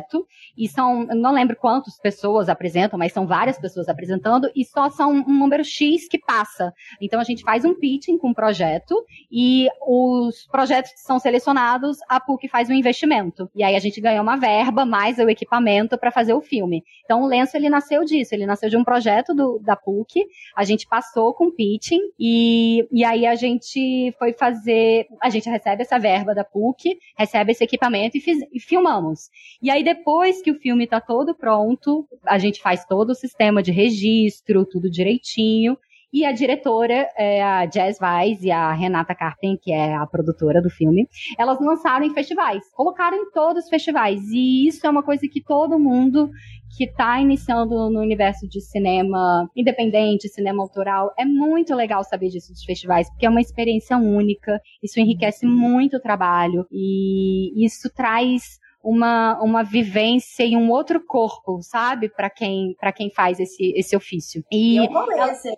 [0.56, 5.12] e são, não lembro quantas pessoas apresentam, mas são várias pessoas apresentando, e só são
[5.12, 6.72] um número X que passa.
[7.00, 8.94] Então a gente faz um pitching com o projeto,
[9.30, 13.50] e os projetos que são selecionados, a PUC faz um investimento.
[13.54, 16.82] E aí a gente ganha uma verba, mais o equipamento para fazer o filme.
[17.04, 20.24] Então o lenço ele nasceu disso, ele nasceu de um projeto do, da PUC,
[20.56, 25.82] a gente passou com pitching, e, e aí a gente foi fazer, a gente recebe
[25.82, 29.30] essa verba da PUC, recebe esse equipamento e, fiz, e filmamos.
[29.62, 33.60] E aí depois que o filme está todo pronto, a gente faz todo o sistema
[33.60, 35.76] de registro, tudo direitinho.
[36.12, 40.60] E a diretora, é, a Jazz Weiss e a Renata Carpen, que é a produtora
[40.60, 44.20] do filme, elas lançaram em festivais, colocaram em todos os festivais.
[44.32, 46.30] E isso é uma coisa que todo mundo
[46.76, 52.52] que está iniciando no universo de cinema independente, cinema autoral, é muito legal saber disso
[52.52, 58.60] dos festivais, porque é uma experiência única, isso enriquece muito o trabalho e isso traz
[58.82, 62.08] uma, uma vivência em um outro corpo, sabe?
[62.08, 64.42] Para quem, pra quem faz esse, esse ofício.
[64.50, 65.30] E, é um rolê ela...
[65.30, 65.48] essa,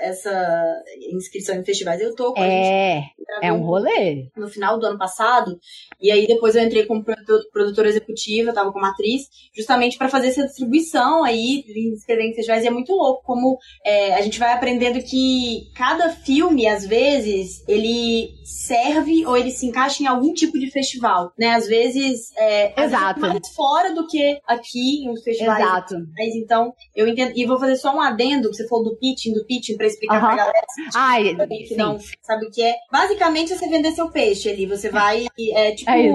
[0.00, 2.00] essa inscrição em festivais.
[2.00, 3.14] Eu tô com é, a gente.
[3.42, 4.28] É um rolê.
[4.36, 5.58] No final do ano passado.
[6.00, 7.04] E aí depois eu entrei como
[7.52, 12.64] produtora executiva, tava como atriz, justamente para fazer essa distribuição aí, inscrever em festivais.
[12.64, 17.66] E é muito louco como é, a gente vai aprendendo que cada filme, às vezes,
[17.68, 21.50] ele serve ou ele se encaixa em algum tipo de festival, né?
[21.50, 23.20] Às vezes é, Exato.
[23.20, 25.62] mais fora do que aqui nos festivais.
[25.62, 25.94] Exato.
[26.16, 27.32] Mas então, eu entendo.
[27.34, 30.20] E vou fazer só um adendo, que você falou do pitching, do pitching, pra explicar
[30.20, 30.66] pra galera.
[30.94, 31.76] Ai, que sim.
[31.76, 32.74] não sabe o que é.
[32.90, 34.66] Basicamente, você vender seu peixe ali.
[34.66, 36.12] Você vai, é tipo, é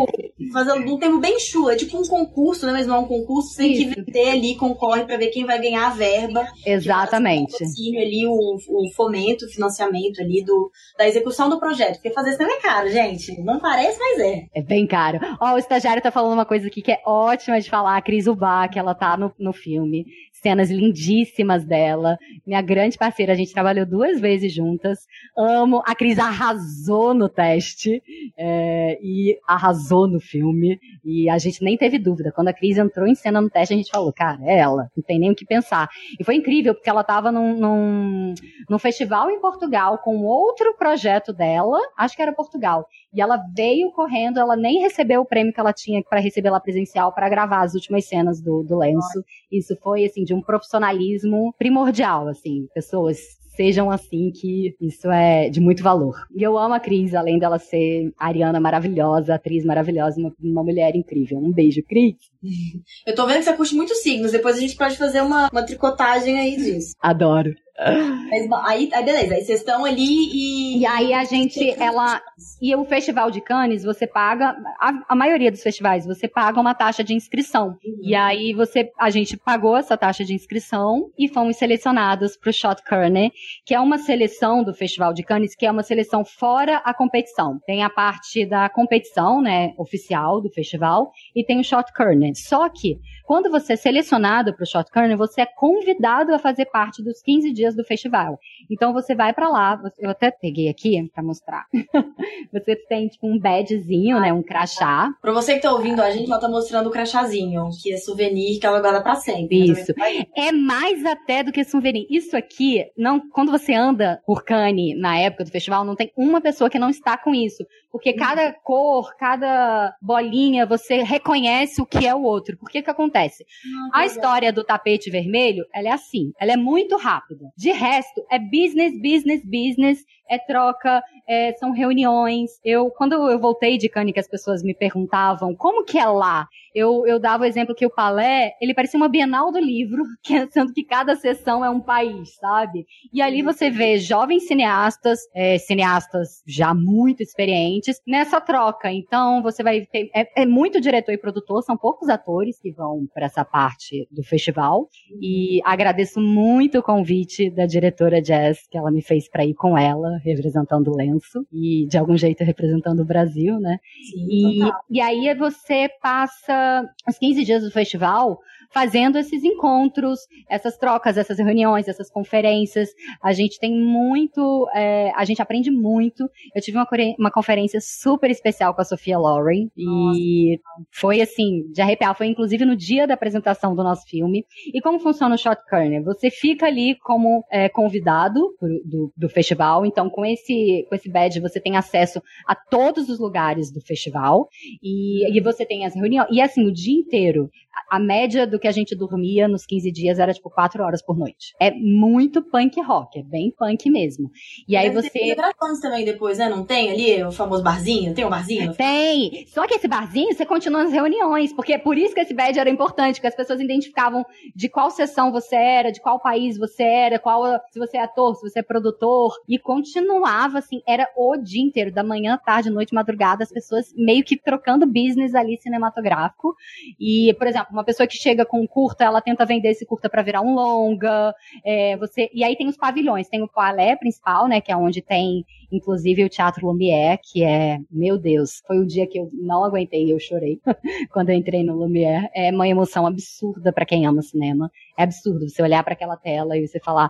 [0.52, 1.70] fazendo um termo bem chulo.
[1.70, 2.72] É tipo um concurso, né?
[2.72, 3.50] Mas não é um concurso.
[3.50, 6.48] Você tem que vender ali, concorre pra ver quem vai ganhar a verba.
[6.66, 7.64] Exatamente.
[7.64, 11.96] O ali, o, o fomento, o financiamento ali do, da execução do projeto.
[11.96, 13.40] Porque fazer isso não é caro, gente.
[13.42, 14.46] Não parece, mas é.
[14.54, 15.20] É bem caro.
[15.40, 18.26] Ó, o estagiário tá falando uma coisa aqui que é ótima de falar, a Cris
[18.26, 20.06] Ubá, que ela tá no, no filme
[20.48, 22.18] cenas lindíssimas dela.
[22.46, 25.00] Minha grande parceira, a gente trabalhou duas vezes juntas.
[25.38, 25.84] Amo.
[25.86, 28.02] A Cris arrasou no teste
[28.38, 30.80] é, e arrasou no filme.
[31.04, 32.32] E a gente nem teve dúvida.
[32.32, 34.90] Quando a Cris entrou em cena no teste, a gente falou, cara, é ela.
[34.96, 35.90] Não tem nem o que pensar.
[36.18, 38.34] E foi incrível, porque ela estava num, num,
[38.70, 41.78] num festival em Portugal com outro projeto dela.
[41.98, 42.88] Acho que era Portugal.
[43.14, 46.60] E ela veio correndo, ela nem recebeu o prêmio que ela tinha para receber lá
[46.60, 49.24] presencial para gravar as últimas cenas do, do lenço.
[49.52, 52.68] Isso foi, assim, de um profissionalismo primordial, assim.
[52.74, 53.18] Pessoas
[53.58, 56.16] sejam assim, que isso é de muito valor.
[56.34, 60.96] E eu amo a Cris, além dela ser Ariana maravilhosa, atriz maravilhosa, uma, uma mulher
[60.96, 61.40] incrível.
[61.40, 62.16] Um beijo, Cris.
[63.06, 65.66] Eu tô vendo que você curte muito signos, depois a gente pode fazer uma, uma
[65.66, 66.94] tricotagem aí disso.
[67.02, 67.52] Adoro.
[67.78, 70.80] Mas, aí, aí, beleza, aí vocês estão ali e.
[70.80, 72.20] E aí a gente, ela.
[72.60, 74.56] E o Festival de Cannes, você paga.
[74.80, 77.78] A, a maioria dos festivais, você paga uma taxa de inscrição.
[77.84, 78.00] Uhum.
[78.02, 78.92] E aí você.
[78.98, 83.32] A gente pagou essa taxa de inscrição e fomos selecionados para o Shot Kearney,
[83.64, 87.60] que é uma seleção do Festival de Cannes, que é uma seleção fora a competição.
[87.66, 92.34] Tem a parte da competição, né, oficial do festival, e tem o Shot Kearney.
[92.36, 96.66] Só que quando você é selecionado para o Shot Corner, você é convidado a fazer
[96.68, 98.40] parte dos 15 dias do festival.
[98.70, 101.66] Então você vai para lá, eu até peguei aqui para mostrar.
[102.52, 105.10] você tem tipo um badgezinho, né, um crachá.
[105.22, 108.60] Para você que tá ouvindo a gente, ela tá mostrando o crachazinho, que é souvenir
[108.60, 109.72] que ela guarda para sempre.
[109.72, 109.94] Isso.
[110.36, 112.08] É mais até do que souvenir.
[112.10, 116.42] Isso aqui, não, quando você anda por Cannes na época do festival, não tem uma
[116.42, 118.18] pessoa que não está com isso, porque uhum.
[118.18, 122.58] cada cor, cada bolinha, você reconhece o que é o outro.
[122.58, 123.08] Por que que acontece?
[123.08, 123.46] acontece?
[123.94, 127.46] a história do tapete vermelho, ela é assim, ela é muito rápida.
[127.58, 132.52] De resto, é business, business, business, é troca, é, são reuniões.
[132.64, 136.48] Eu, quando eu voltei de Cannes, que as pessoas me perguntavam como que é lá,
[136.78, 140.48] eu, eu dava o exemplo que o Palé, ele parecia uma Bienal do livro, que,
[140.52, 142.86] sendo que cada sessão é um país, sabe?
[143.12, 148.92] E ali você vê jovens cineastas, é, cineastas já muito experientes, nessa troca.
[148.92, 150.10] Então, você vai ter.
[150.14, 154.24] É, é muito diretor e produtor, são poucos atores que vão para essa parte do
[154.24, 154.88] festival.
[155.20, 159.76] E agradeço muito o convite da diretora Jazz, que ela me fez para ir com
[159.76, 163.80] ela, representando o lenço, e de algum jeito representando o Brasil, né?
[164.12, 168.40] Sim, e, e aí você passa os 15 dias do festival
[168.72, 172.90] fazendo esses encontros, essas trocas, essas reuniões, essas conferências.
[173.22, 176.30] A gente tem muito, é, a gente aprende muito.
[176.56, 176.88] Eu tive uma,
[177.20, 180.20] uma conferência super especial com a Sofia Loren Nossa.
[180.20, 180.60] e
[180.92, 182.16] foi assim, de arrepiar.
[182.16, 184.46] Foi inclusive no dia da apresentação do nosso filme.
[184.74, 185.58] E como funciona o Shot?
[186.06, 188.40] Você fica ali como é, convidado
[188.86, 193.20] do, do festival, então com esse, com esse badge você tem acesso a todos os
[193.20, 194.48] lugares do festival
[194.82, 196.28] e, e você tem as reuniões.
[196.32, 197.50] E assim, o dia inteiro
[197.90, 201.18] a média do que a gente dormia nos 15 dias era tipo 4 horas por
[201.18, 201.56] noite.
[201.60, 204.30] É muito punk rock, é bem punk mesmo.
[204.68, 205.10] E aí Deve você.
[205.10, 205.36] Tem
[205.82, 206.50] também depois, né?
[206.50, 208.14] Não tem ali o famoso barzinho?
[208.14, 208.74] Tem um barzinho?
[208.74, 209.46] Tem!
[209.48, 212.60] Só que esse barzinho você continua nas reuniões, porque é por isso que esse badge
[212.60, 216.84] era importante, que as pessoas identificavam de qual sessão você era, de qual país você
[216.84, 219.34] era, qual se você é ator, se você é produtor.
[219.48, 224.24] E continuava assim, era o dia inteiro, da manhã, tarde, noite, madrugada, as pessoas meio
[224.24, 226.56] que trocando business ali cinematográfico.
[227.00, 230.10] E, por exemplo, uma pessoa que chega com um curta, ela tenta vender esse curta
[230.10, 231.34] para virar um longa.
[231.64, 235.02] É, você E aí tem os pavilhões, tem o palé principal, né, que é onde
[235.02, 239.64] tem inclusive o Teatro Lumière, que é, meu Deus, foi um dia que eu não
[239.64, 240.60] aguentei, eu chorei
[241.12, 242.30] quando eu entrei no Lumière.
[242.34, 244.72] É uma emoção absurda para quem ama cinema.
[244.98, 247.10] É absurdo você olhar para aquela tela e você falar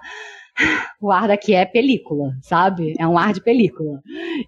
[1.01, 2.95] o ar daqui é película, sabe?
[2.99, 4.01] É um ar de película.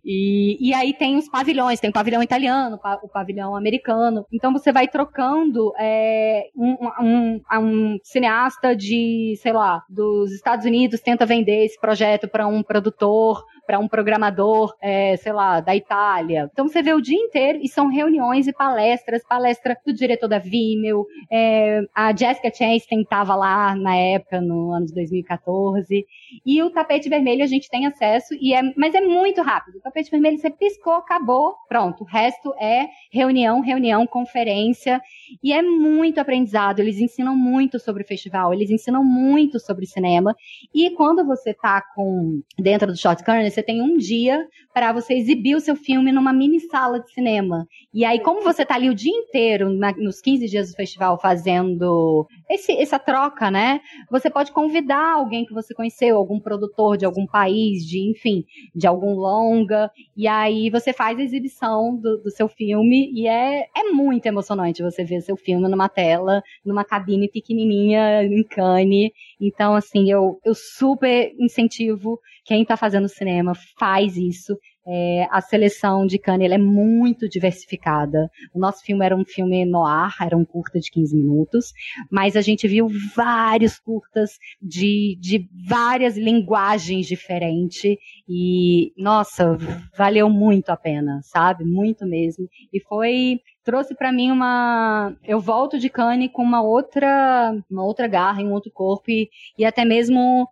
[0.04, 4.26] E, e aí tem os pavilhões, tem o pavilhão italiano, o pavilhão americano.
[4.32, 11.02] Então você vai trocando é, um, um, um, cineasta de, sei lá, dos Estados Unidos
[11.02, 16.50] tenta vender esse projeto para um produtor para um programador, é, sei lá, da Itália.
[16.52, 20.40] Então você vê o dia inteiro e são reuniões e palestras, palestra do diretor da
[20.40, 26.04] Vimeo, é, a Jessica Chastain estava lá na época, no ano de 2014,
[26.44, 29.78] e o tapete vermelho a gente tem acesso, e é, mas é muito rápido.
[29.78, 32.04] O tapete vermelho você piscou, acabou, pronto.
[32.04, 35.00] O resto é reunião, reunião, conferência,
[35.44, 36.80] e é muito aprendizado.
[36.80, 40.36] Eles ensinam muito sobre o festival, eles ensinam muito sobre cinema,
[40.74, 45.14] e quando você tá com dentro do Short Corner, você tem um dia para você
[45.14, 47.68] exibir o seu filme numa mini sala de cinema.
[47.94, 51.20] E aí, como você tá ali o dia inteiro, na, nos 15 dias do festival,
[51.20, 53.82] fazendo esse, essa troca, né?
[54.10, 58.88] Você pode convidar alguém que você conheceu, algum produtor de algum país, de, enfim, de
[58.88, 63.92] algum longa, e aí você faz a exibição do, do seu filme, e é, é
[63.92, 69.12] muito emocionante você ver seu filme numa tela, numa cabine pequenininha em Cannes.
[69.40, 74.58] Então, assim, eu, eu super incentivo quem está fazendo cinema, faz isso.
[74.92, 78.28] É, a seleção de Cannes é muito diversificada.
[78.54, 81.72] O nosso filme era um filme noir, era um curta de 15 minutos,
[82.10, 87.98] mas a gente viu vários curtas de, de várias linguagens diferentes
[88.28, 89.56] e, nossa,
[89.96, 91.64] valeu muito a pena, sabe?
[91.64, 92.48] Muito mesmo.
[92.74, 98.08] E foi trouxe para mim uma eu volto de Cannes com uma outra uma outra
[98.08, 100.50] garra em um outro corpo e, e até mesmo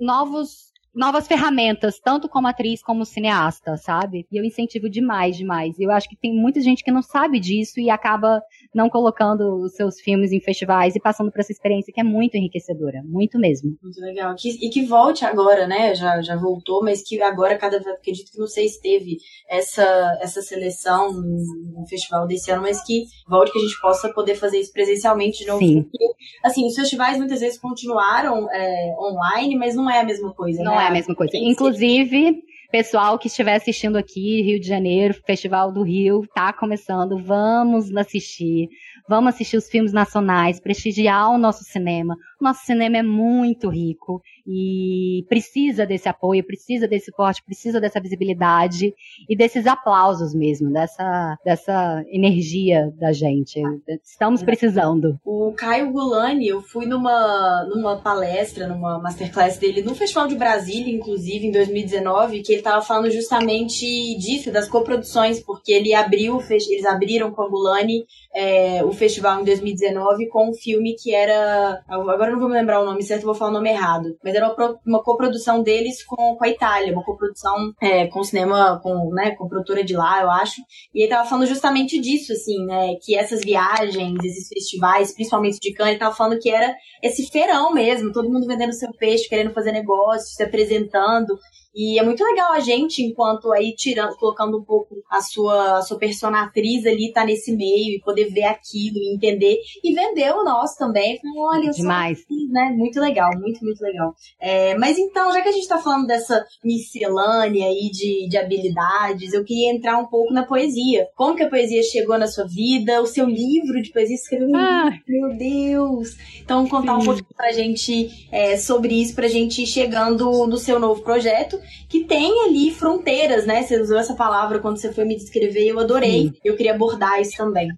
[0.00, 4.26] novos novas ferramentas, tanto como atriz como cineasta, sabe?
[4.32, 5.78] E eu incentivo demais, demais.
[5.78, 8.42] Eu acho que tem muita gente que não sabe disso e acaba
[8.74, 12.36] não colocando os seus filmes em festivais e passando por essa experiência que é muito
[12.36, 13.76] enriquecedora, muito mesmo.
[13.82, 14.34] Muito legal.
[14.42, 15.94] e que volte agora, né?
[15.94, 20.18] Já, já voltou, mas que agora cada vez, acredito que não sei se teve essa,
[20.22, 24.60] essa seleção no festival desse ano, mas que volte que a gente possa poder fazer
[24.60, 25.58] isso presencialmente de novo.
[25.58, 25.82] Sim.
[25.82, 26.06] Porque,
[26.42, 30.72] assim, os festivais muitas vezes continuaram é, online, mas não é a mesma coisa, não
[30.72, 30.85] né?
[30.85, 31.36] é a mesma coisa.
[31.36, 37.18] Inclusive, pessoal que estiver assistindo aqui, Rio de Janeiro, Festival do Rio, tá começando.
[37.18, 38.68] Vamos assistir.
[39.08, 42.16] Vamos assistir os filmes nacionais, prestigiar o nosso cinema.
[42.40, 48.94] Nosso cinema é muito rico e precisa desse apoio, precisa desse suporte, precisa dessa visibilidade
[49.28, 53.60] e desses aplausos mesmo, dessa, dessa energia da gente.
[54.04, 55.18] Estamos precisando.
[55.24, 60.94] O Caio Gulani, eu fui numa, numa palestra, numa masterclass dele no Festival de Brasília,
[60.94, 63.86] inclusive, em 2019, que ele estava falando justamente
[64.18, 69.44] disso, das coproduções, porque ele abriu, eles abriram com a Gulani é, o festival em
[69.44, 71.82] 2019 com um filme que era.
[71.88, 74.16] Agora não vou me lembrar o nome certo, vou falar o nome errado.
[74.22, 78.80] Mas era uma, uma coprodução deles com, com a Itália, uma coprodução é, com cinema,
[78.82, 80.60] com, né, com produtora de lá, eu acho.
[80.94, 82.94] E ele tava falando justamente disso, assim, né?
[83.02, 87.72] Que essas viagens, esses festivais, principalmente de Cannes, ele tava falando que era esse feirão
[87.72, 91.38] mesmo, todo mundo vendendo seu peixe, querendo fazer negócio, se apresentando.
[91.76, 95.82] E é muito legal a gente, enquanto aí tirando, colocando um pouco a sua, a
[95.82, 100.42] sua personatriz ali, tá nesse meio e poder ver aquilo e entender e vender o
[100.42, 101.20] nosso também.
[101.36, 102.24] Olha, Demais.
[102.26, 102.74] Sou, né?
[102.74, 104.14] Muito legal, muito, muito legal.
[104.40, 109.34] É, mas então, já que a gente tá falando dessa miscelânea aí de, de habilidades,
[109.34, 111.06] eu queria entrar um pouco na poesia.
[111.14, 113.02] Como que a poesia chegou na sua vida?
[113.02, 114.90] O seu livro de poesia escreveu ah.
[115.06, 116.16] Meu Deus!
[116.40, 117.02] Então, contar Sim.
[117.02, 121.65] um pouquinho pra gente é, sobre isso, pra gente ir chegando no seu novo projeto
[121.88, 123.62] que tem ali fronteiras, né?
[123.62, 126.28] Você usou essa palavra quando você foi me descrever e eu adorei.
[126.28, 126.32] Sim.
[126.44, 127.68] Eu queria abordar isso também.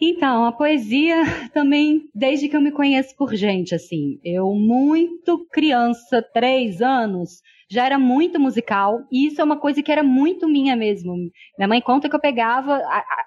[0.00, 6.22] Então, a poesia também, desde que eu me conheço por gente, assim, eu muito criança,
[6.32, 10.74] três anos, já era muito musical, e isso é uma coisa que era muito minha
[10.74, 11.14] mesmo.
[11.56, 12.82] Minha mãe conta que eu pegava,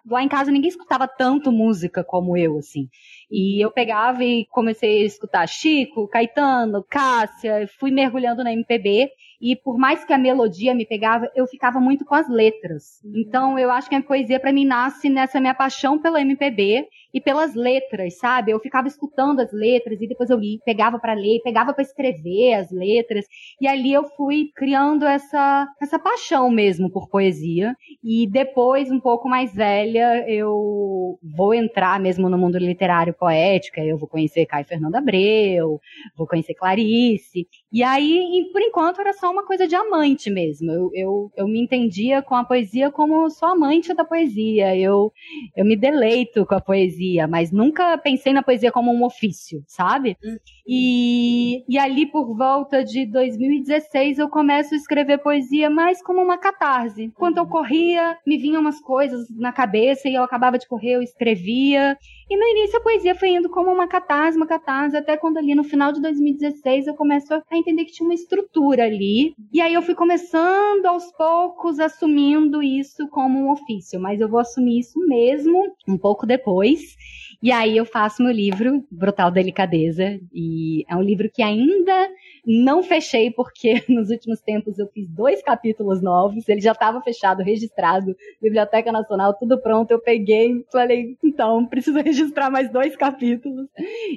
[0.05, 2.89] lá em casa ninguém escutava tanto música como eu, assim.
[3.31, 9.09] E eu pegava e comecei a escutar Chico, Caetano, Cássia, fui mergulhando na MPB,
[9.43, 13.01] e por mais que a melodia me pegava, eu ficava muito com as letras.
[13.03, 13.11] Uhum.
[13.17, 17.21] Então eu acho que a poesia para mim nasce nessa minha paixão pela MPB e
[17.21, 18.51] pelas letras, sabe?
[18.51, 22.53] Eu ficava escutando as letras e depois eu li, pegava para ler, pegava para escrever
[22.55, 23.25] as letras
[23.59, 29.29] e ali eu fui criando essa essa paixão mesmo por poesia e depois um pouco
[29.29, 34.95] mais velha eu vou entrar mesmo no mundo literário poético, eu vou conhecer Caio Fernando
[34.95, 35.79] Abreu,
[36.17, 40.71] vou conhecer Clarice e aí por enquanto era só uma coisa de amante mesmo.
[40.71, 44.75] Eu, eu, eu me entendia com a poesia como só amante da poesia.
[44.77, 45.11] Eu,
[45.55, 50.17] eu me deleito com a poesia, mas nunca pensei na poesia como um ofício, sabe?
[50.65, 56.37] E, e ali por volta de 2016 eu começo a escrever poesia mais como uma
[56.37, 57.11] catarse.
[57.15, 61.01] Quando eu corria, me vinham umas coisas na cabeça e eu acabava de correr, eu
[61.01, 61.97] escrevia.
[62.29, 65.53] E no início a poesia foi indo como uma catarse, uma catarse, até quando ali
[65.53, 69.33] no final de 2016 eu começo a entender que tinha uma estrutura ali.
[69.51, 74.39] E aí eu fui começando aos poucos assumindo isso como um ofício, mas eu vou
[74.39, 76.95] assumir isso mesmo um pouco depois.
[77.43, 82.09] E aí eu faço meu livro, Brutal Delicadeza, e é um livro que ainda
[82.45, 87.43] não fechei, porque nos últimos tempos eu fiz dois capítulos novos, ele já estava fechado,
[87.43, 93.67] registrado, Biblioteca Nacional, tudo pronto, eu peguei, falei, então, preciso registrar mais dois capítulos.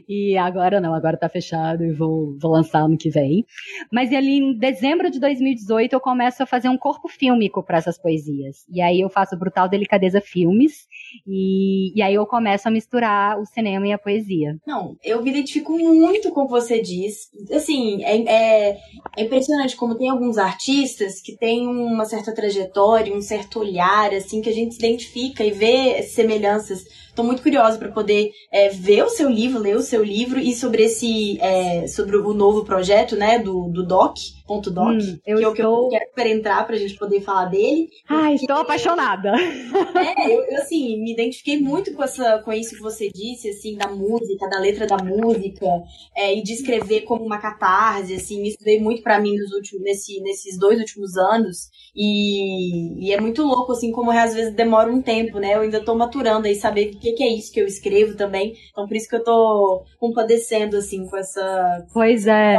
[0.09, 3.45] E agora não, agora tá fechado e vou, vou lançar ano que vem.
[3.91, 7.99] Mas ali em dezembro de 2018 eu começo a fazer um corpo fílmico para essas
[7.99, 8.65] poesias.
[8.71, 10.87] E aí eu faço Brutal Delicadeza Filmes,
[11.27, 14.57] e, e aí eu começo a misturar o cinema e a poesia.
[14.67, 17.31] Não, eu me identifico muito com o que você diz.
[17.53, 18.79] Assim, é, é,
[19.17, 24.41] é impressionante como tem alguns artistas que têm uma certa trajetória, um certo olhar, assim,
[24.41, 26.85] que a gente se identifica e vê semelhanças
[27.17, 30.55] Tô muito curiosa para poder é, ver o seu livro, ler o seu livro e
[30.55, 35.31] sobre esse, é, sobre o novo projeto, né, do, do Doc, ponto Doc, hum, que
[35.31, 37.89] é o que eu quero para entrar pra gente poder falar dele.
[38.09, 39.33] Ai, estou apaixonada.
[39.97, 43.77] É, eu, eu, assim, me identifiquei muito com, essa, com isso que você disse, assim,
[43.77, 45.67] da música, da letra da música,
[46.15, 49.83] é, e de escrever como uma catarse, assim, isso veio muito para mim nos últimos,
[49.83, 54.91] nesse, nesses dois últimos anos, e, e é muito louco, assim, como às vezes demora
[54.91, 57.67] um tempo, né, eu ainda tô maturando aí, saber que, que é isso que eu
[57.67, 58.55] escrevo também.
[58.71, 61.87] Então, por isso que eu tô compadecendo, assim, com essa.
[61.93, 62.59] Pois é.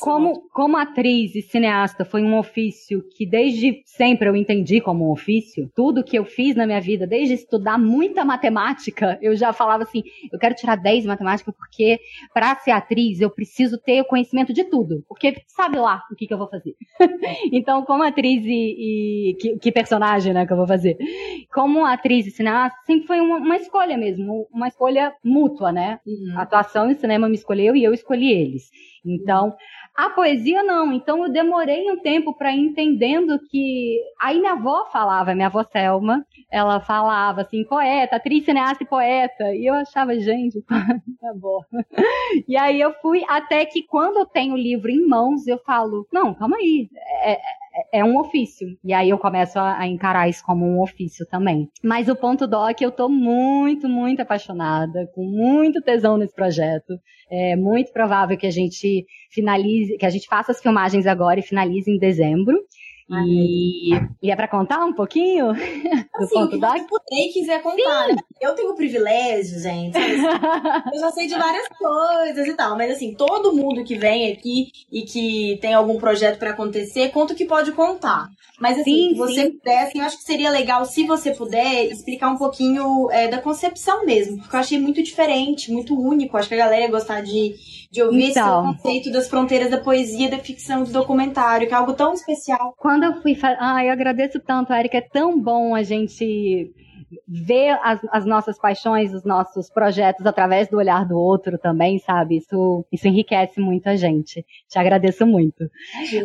[0.00, 5.10] Como, como atriz e cineasta foi um ofício que desde sempre eu entendi como um
[5.10, 9.82] ofício, tudo que eu fiz na minha vida, desde estudar muita matemática, eu já falava
[9.82, 10.02] assim:
[10.32, 11.98] eu quero tirar 10 em matemática porque
[12.32, 16.26] para ser atriz eu preciso ter o conhecimento de tudo, porque sabe lá o que,
[16.26, 16.74] que eu vou fazer.
[17.52, 20.96] então, como atriz e, e que, que, personagem né, que eu vou fazer?
[21.52, 26.00] Como atriz e cineasta, sempre foi uma, uma escolha mesmo, uma escolha mútua, né?
[26.06, 26.38] Uhum.
[26.38, 28.70] A atuação e cinema me escolheu e eu escolhi eles.
[29.04, 29.54] Então,
[29.96, 30.92] a poesia não.
[30.92, 36.24] Então eu demorei um tempo para entendendo que aí minha avó falava, minha avó Selma,
[36.50, 39.54] ela falava assim, poeta, atriz, cineasta e poeta.
[39.54, 40.62] E eu achava, gente,
[41.20, 41.60] tá bom.
[42.46, 46.06] E aí eu fui até que quando eu tenho o livro em mãos, eu falo,
[46.12, 46.90] não, calma aí,
[47.22, 47.40] é,
[47.92, 48.68] é é um ofício.
[48.84, 51.68] E aí eu começo a, encarar isso como um ofício também.
[51.82, 56.94] Mas o ponto doc, eu tô muito, muito apaixonada, com muito tesão nesse projeto.
[57.30, 61.42] É muito provável que a gente finalize, que a gente faça as filmagens agora e
[61.42, 62.56] finalize em dezembro.
[63.08, 65.60] E, e, é para contar um pouquinho do
[66.24, 66.76] assim, ponto doc?
[66.76, 68.08] Se puder quiser contar.
[68.08, 68.16] Né?
[68.40, 69.96] Eu tenho privilégio, gente.
[70.92, 74.72] eu já sei de várias coisas e tal, mas assim, todo mundo que vem aqui
[74.90, 78.28] e que tem algum projeto para acontecer, conta o que pode contar.
[78.58, 79.50] Mas assim, sim, se você sim.
[79.52, 83.40] puder, assim, eu acho que seria legal, se você puder, explicar um pouquinho é, da
[83.40, 86.36] concepção mesmo, porque eu achei muito diferente, muito único.
[86.36, 87.54] Acho que a galera ia gostar de,
[87.90, 91.76] de ouvir então, esse conceito das fronteiras da poesia, da ficção, do documentário, que é
[91.76, 92.74] algo tão especial.
[92.76, 96.72] Quando eu fui falar, ah, eu agradeço tanto, Erika, é tão bom a gente
[97.26, 102.38] ver as, as, nossas paixões, os nossos projetos através do olhar do outro também, sabe?
[102.38, 104.44] Isso, isso enriquece muito a gente.
[104.68, 105.70] Te agradeço muito.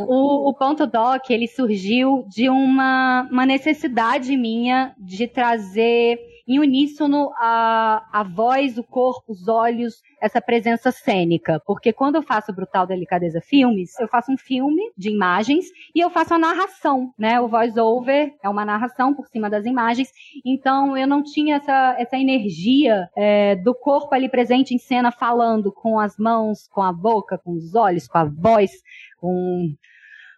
[0.08, 7.32] O, o ponto doc, ele surgiu de uma, uma necessidade minha de trazer em uníssono
[7.38, 11.62] a, a voz, o corpo, os olhos, essa presença cênica.
[11.66, 15.66] Porque quando eu faço Brutal Delicadeza Filmes, eu faço um filme de imagens
[15.96, 17.40] e eu faço a narração, né?
[17.40, 20.10] O voice-over é uma narração por cima das imagens.
[20.46, 25.72] Então eu não tinha essa, essa energia é, do corpo ali presente em cena falando
[25.72, 28.72] com as mãos, com a boca, com os olhos, com a voz,
[29.20, 29.74] com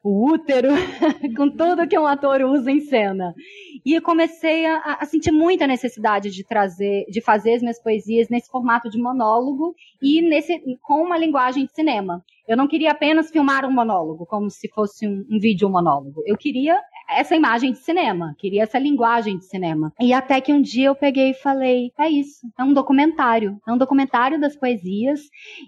[0.04, 0.68] o útero,
[1.38, 3.34] com tudo que um ator usa em cena.
[3.86, 8.28] E eu comecei a, a, sentir muita necessidade de trazer, de fazer as minhas poesias
[8.28, 12.24] nesse formato de monólogo e nesse, com uma linguagem de cinema.
[12.46, 16.22] Eu não queria apenas filmar um monólogo, como se fosse um, um vídeo monólogo.
[16.26, 16.78] Eu queria
[17.10, 19.94] essa imagem de cinema, queria essa linguagem de cinema.
[20.02, 23.72] E até que um dia eu peguei e falei: é isso, é um documentário, é
[23.72, 25.22] um documentário das poesias,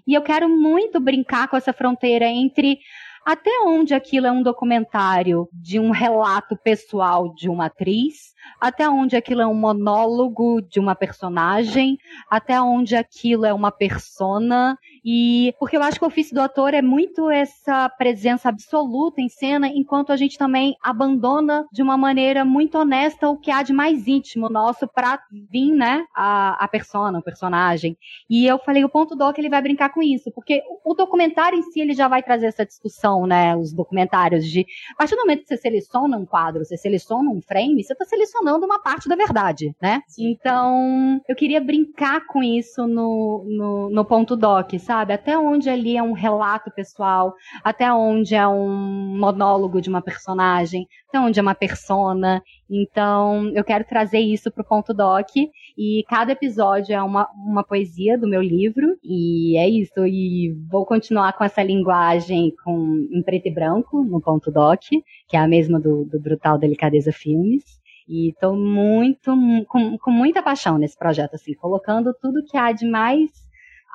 [0.06, 2.78] e eu quero muito brincar com essa fronteira entre
[3.26, 9.16] até onde aquilo é um documentário de um relato pessoal de uma atriz, até onde
[9.16, 11.98] aquilo é um monólogo de uma personagem,
[12.30, 16.74] até onde aquilo é uma persona e porque eu acho que o ofício do ator
[16.74, 22.44] é muito essa presença absoluta em cena, enquanto a gente também abandona de uma maneira
[22.44, 27.20] muito honesta o que há de mais íntimo nosso para vir, né, a, a persona,
[27.20, 27.96] o personagem.
[28.28, 31.62] E eu falei, o ponto doc ele vai brincar com isso, porque o documentário em
[31.62, 35.42] si ele já vai trazer essa discussão, né, os documentários de a partir do momento
[35.42, 39.14] que você seleciona um quadro, você seleciona um frame, você está selecionando uma parte da
[39.14, 40.02] verdade, né?
[40.18, 44.95] Então, eu queria brincar com isso no, no, no ponto doc, sabe?
[44.96, 45.12] Sabe?
[45.12, 50.86] Até onde ali é um relato pessoal, até onde é um monólogo de uma personagem,
[51.08, 52.42] até onde é uma persona.
[52.70, 55.28] Então, eu quero trazer isso pro ponto doc
[55.76, 60.06] e cada episódio é uma, uma poesia do meu livro e é isso.
[60.06, 64.80] E vou continuar com essa linguagem com, em preto e branco no ponto doc,
[65.28, 67.64] que é a mesma do, do Brutal Delicadeza Filmes.
[68.08, 69.34] E estou muito,
[69.68, 73.45] com, com muita paixão nesse projeto, assim, colocando tudo que há de mais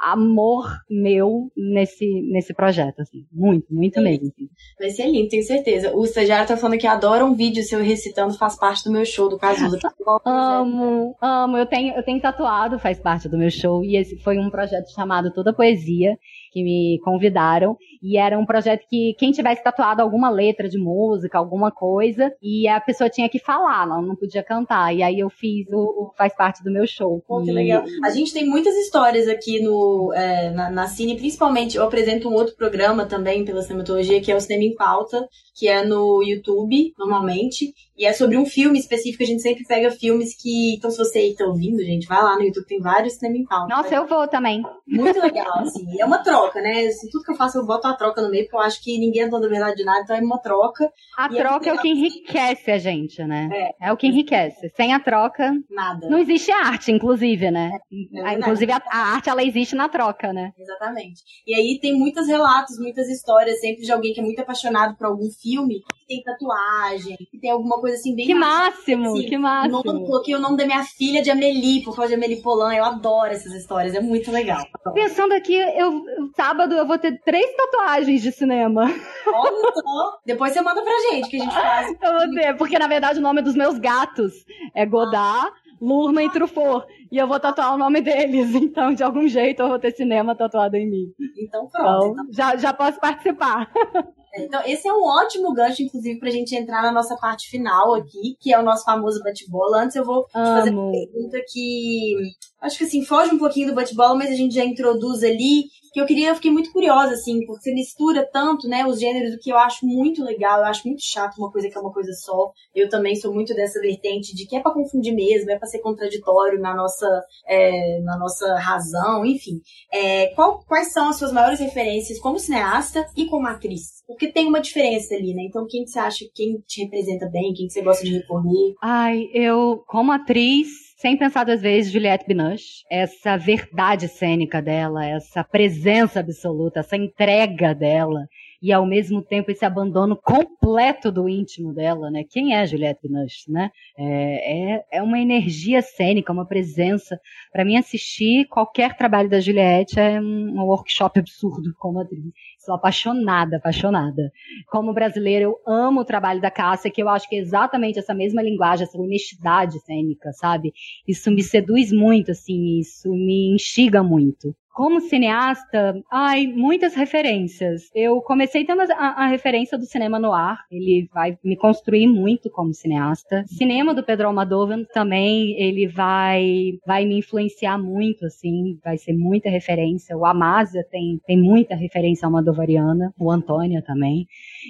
[0.02, 3.26] amor meu nesse, nesse projeto, assim.
[3.32, 4.04] Muito, muito Sim.
[4.04, 4.28] mesmo.
[4.28, 4.50] Assim.
[4.80, 5.96] Vai ser lindo, tenho certeza.
[5.96, 9.30] O estagiário tá falando que adora um vídeo seu recitando, faz parte do meu show
[9.30, 9.78] do Casulo.
[10.26, 11.58] Amo, amo.
[11.58, 13.84] Eu tenho, eu tenho tatuado, faz parte do meu show.
[13.84, 16.18] E esse foi um projeto chamado Toda Poesia,
[16.52, 17.78] que me convidaram.
[18.02, 22.68] E era um projeto que quem tivesse tatuado alguma letra de música, alguma coisa, e
[22.68, 24.94] a pessoa tinha que falar, ela não podia cantar.
[24.94, 27.24] E aí eu fiz o, o faz parte do meu show.
[27.28, 27.84] Pô, que legal.
[28.04, 32.34] A gente tem muitas histórias aqui no, é, na, na Cine, principalmente eu apresento um
[32.34, 36.94] outro programa também pela cinematologia, que é o Cinema em Pauta, que é no YouTube,
[36.98, 37.74] normalmente.
[37.98, 40.76] E é sobre um filme específico, a gente sempre pega filmes que.
[40.76, 43.46] Então, se você aí tá ouvindo, gente, vai lá no YouTube, tem vários Cinema em
[43.46, 43.76] Pauta.
[43.76, 44.64] Nossa, eu vou também.
[44.88, 45.86] Muito legal, assim.
[46.00, 46.88] É uma troca, né?
[46.88, 48.98] Assim, tudo que eu faço, eu boto uma troca no meio, porque eu acho que
[48.98, 51.74] ninguém é dono da verdade de nada, então é uma troca, A é troca é
[51.74, 53.50] o que enriquece a gente, né?
[53.80, 53.88] É.
[53.90, 54.70] É o que enriquece.
[54.76, 56.10] Sem a troca, nada.
[56.10, 57.72] não existe arte, inclusive, né?
[57.92, 58.40] É verdade.
[58.40, 60.52] Inclusive, a, a arte, ela existe na troca, né?
[60.58, 61.22] Exatamente.
[61.46, 65.08] E aí tem muitos relatos, muitas histórias sempre de alguém que é muito apaixonado por
[65.08, 69.26] algum filme, que tem tatuagem, que tem alguma coisa assim bem Que máximo, assim.
[69.28, 70.06] que O nome- máximo.
[70.06, 72.74] coloquei o nome da minha filha de Amelie, por causa de Amelie Polan.
[72.74, 74.64] Eu adoro essas histórias, é muito legal.
[74.94, 76.04] Pensando aqui, eu,
[76.36, 78.84] sábado eu vou ter três tatuagens de cinema.
[78.84, 80.20] Olha só.
[80.26, 81.88] Depois você manda pra gente que a gente faz.
[82.02, 84.34] Eu vou ter, porque na verdade o nome dos meus gatos
[84.76, 85.52] é Godard,
[85.82, 86.86] Lurma e Truffaut.
[87.12, 88.56] E eu vou tatuar o nome deles.
[88.56, 91.14] Então, de algum jeito, eu vou ter cinema tatuado em mim.
[91.38, 92.14] Então pronto.
[92.14, 93.70] Então, já, já posso participar.
[94.34, 98.38] Então, esse é um ótimo gancho, inclusive, pra gente entrar na nossa parte final aqui,
[98.40, 99.84] que é o nosso famoso bate-bola.
[99.84, 102.16] Antes eu vou te fazer uma pergunta que
[102.62, 105.66] acho que assim, foge um pouquinho do bate-bola, mas a gente já introduz ali.
[105.94, 109.36] Que eu queria, eu fiquei muito curiosa, assim, porque você mistura tanto, né, os gêneros,
[109.42, 112.14] que eu acho muito legal, eu acho muito chato uma coisa que é uma coisa
[112.14, 112.52] só.
[112.74, 115.80] Eu também sou muito dessa vertente de que é pra confundir mesmo, é pra ser
[115.80, 117.08] contraditório na nossa,
[117.48, 119.60] é, na nossa razão, enfim.
[119.92, 124.02] É, qual- quais são as suas maiores referências como cineasta e como atriz?
[124.08, 125.44] Porque tem uma diferença ali, né?
[125.44, 128.74] Então, quem que você acha, quem te representa bem, quem que você gosta de recorrer?
[128.82, 130.68] Ai, eu, como atriz,
[131.02, 132.86] sem pensar duas vezes, Juliette Binoche.
[132.88, 138.28] Essa verdade cênica dela, essa presença absoluta, essa entrega dela.
[138.62, 142.24] E ao mesmo tempo esse abandono completo do íntimo dela, né?
[142.30, 143.72] Quem é Juliette Binoche, né?
[143.98, 147.20] É, é, é uma energia cênica, uma presença.
[147.52, 152.22] Para mim, assistir qualquer trabalho da Juliette é um, um workshop absurdo como atriz.
[152.60, 154.32] Sou apaixonada, apaixonada.
[154.68, 158.14] Como brasileira, eu amo o trabalho da Cássia, que eu acho que é exatamente essa
[158.14, 160.72] mesma linguagem, essa honestidade cênica, sabe?
[161.08, 164.56] Isso me seduz muito, assim, isso me instiga muito.
[164.74, 167.90] Como cineasta, ai, muitas referências.
[167.94, 170.60] Eu comecei tendo a, a referência do cinema no ar.
[170.72, 173.44] Ele vai me construir muito como cineasta.
[173.48, 179.50] Cinema do Pedro Almodóvar também, ele vai vai me influenciar muito, assim, vai ser muita
[179.50, 180.18] referência.
[180.18, 183.14] O Amásia tem, tem muita referência almodovariana.
[183.20, 184.26] O Antônia também.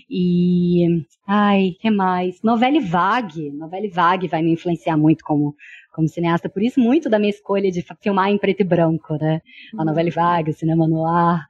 [0.10, 2.42] E, ai, que mais?
[2.42, 3.52] Novelle Vague.
[3.52, 5.56] Novelle Vague vai me influenciar muito como
[5.92, 9.42] como cineasta, por isso muito da minha escolha de filmar em preto e branco, né?
[9.78, 11.48] A novela vaga, o cinema no ar.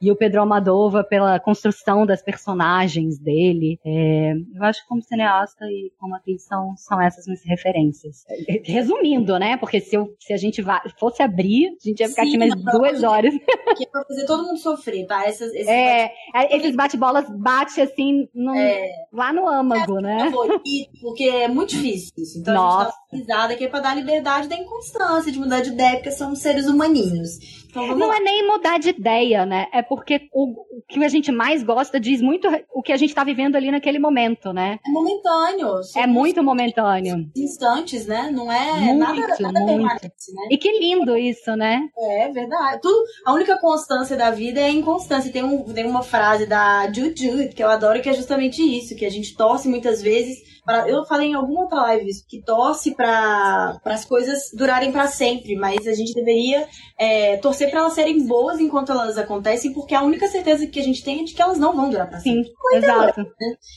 [0.00, 3.78] E o Pedro Almodóvar pela construção das personagens dele.
[3.84, 8.24] É, eu acho que como cineasta e como atriz são, são essas minhas referências.
[8.28, 9.56] É, Resumindo, né?
[9.56, 12.38] Porque se, eu, se a gente vai, fosse abrir, a gente ia ficar Sim, aqui
[12.38, 13.32] mais não, duas horas.
[13.76, 15.24] Que é pra fazer todo mundo sofrer, tá?
[15.24, 18.90] Essas, esses É, é, esses bate-bolas bate assim no- É.
[19.12, 20.30] lá no âmago, né?
[20.30, 22.38] favorito, porque é muito difícil isso.
[22.38, 22.84] Então a Nossa.
[22.84, 25.96] gente dá uma risada aqui é pra dar liberdade da inconstância, de mudar de ideia,
[25.96, 27.60] porque somos seres humaninhos.
[27.70, 28.16] Então Não lá.
[28.16, 29.68] é nem mudar de ideia, né?
[29.72, 33.14] É porque o, o que a gente mais gosta diz muito o que a gente
[33.14, 34.78] tá vivendo ali naquele momento, né?
[34.86, 35.80] É momentâneo.
[35.96, 37.30] É muito momentâneo.
[37.36, 38.30] instantes, né?
[38.32, 39.66] Não é Muito, nada, nada muito.
[39.66, 40.48] permanente, né?
[40.50, 41.80] E que lindo isso, né?
[41.98, 42.80] É verdade.
[42.80, 45.32] Tudo, a única constância da vida é a inconstância.
[45.32, 49.04] Tem, um, tem uma frase da Juju que eu adoro que é justamente isso, que
[49.04, 50.59] a gente torce muitas vezes.
[50.70, 55.06] Pra, eu falei em alguma outra live isso, que torce para as coisas durarem para
[55.08, 56.66] sempre, mas a gente deveria
[56.98, 60.82] é, torcer para elas serem boas enquanto elas acontecem, porque a única certeza que a
[60.82, 62.44] gente tem é de que elas não vão durar para sempre.
[62.44, 63.26] Sim, exato.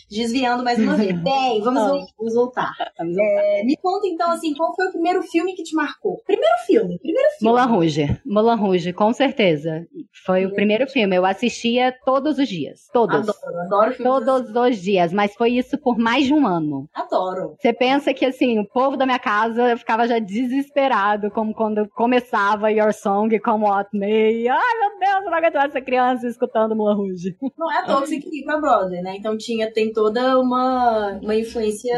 [0.10, 1.14] Desviando mais uma vez.
[1.24, 1.88] Bem, vamos, Ah.
[1.88, 2.72] vol- vamos voltar.
[3.00, 6.22] É, me conta então, assim, qual foi o primeiro filme que te marcou?
[6.26, 7.56] Primeiro filme, primeiro filme.
[7.58, 8.22] Moulin Rouge.
[8.26, 9.86] Moulin Rouge, com certeza.
[10.26, 11.16] Foi o primeiro filme.
[11.16, 12.88] Eu assistia todos os dias.
[12.94, 13.18] Todos.
[13.30, 14.26] Adoro, adoro filmes assim.
[14.26, 15.14] Todos os dias.
[15.14, 16.83] Mas foi isso por mais de um ano.
[16.94, 17.56] Adoro.
[17.60, 22.72] Você pensa que, assim, o povo da minha casa ficava já desesperado, como quando começava
[22.72, 24.48] Your Song, como Me.
[24.48, 27.36] Ai, meu Deus, eu não aguento essa criança escutando Mulan Rouge.
[27.58, 29.16] Não é à toa que Broadway, né?
[29.18, 31.96] Então tinha, tem toda uma, uma influência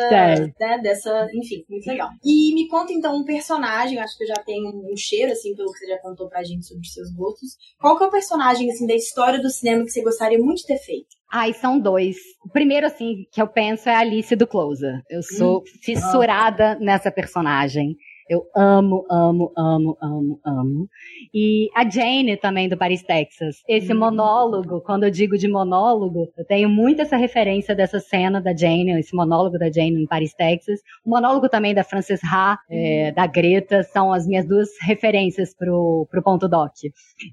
[0.59, 2.09] né, dessa, enfim, muito legal.
[2.23, 5.71] E me conta então um personagem, acho que eu já tenho um cheiro, assim, pelo
[5.71, 7.57] que você já contou pra gente sobre os seus gostos.
[7.79, 10.67] Qual que é o personagem, assim, da história do cinema que você gostaria muito de
[10.67, 11.15] ter feito?
[11.31, 12.17] Ai, são dois.
[12.43, 15.01] O primeiro, assim, que eu penso é a Alice do Closer.
[15.09, 15.63] Eu sou hum.
[15.81, 17.95] fissurada nessa personagem.
[18.27, 20.89] Eu amo, amo, amo, amo, amo.
[21.33, 23.57] E a Jane também do Paris, Texas.
[23.67, 23.99] Esse uhum.
[23.99, 28.99] monólogo, quando eu digo de monólogo, eu tenho muito essa referência dessa cena da Jane,
[28.99, 30.79] esse monólogo da Jane em Paris, Texas.
[31.05, 36.07] O monólogo também da Frances Ha, é, da Greta, são as minhas duas referências pro,
[36.09, 36.73] pro ponto doc.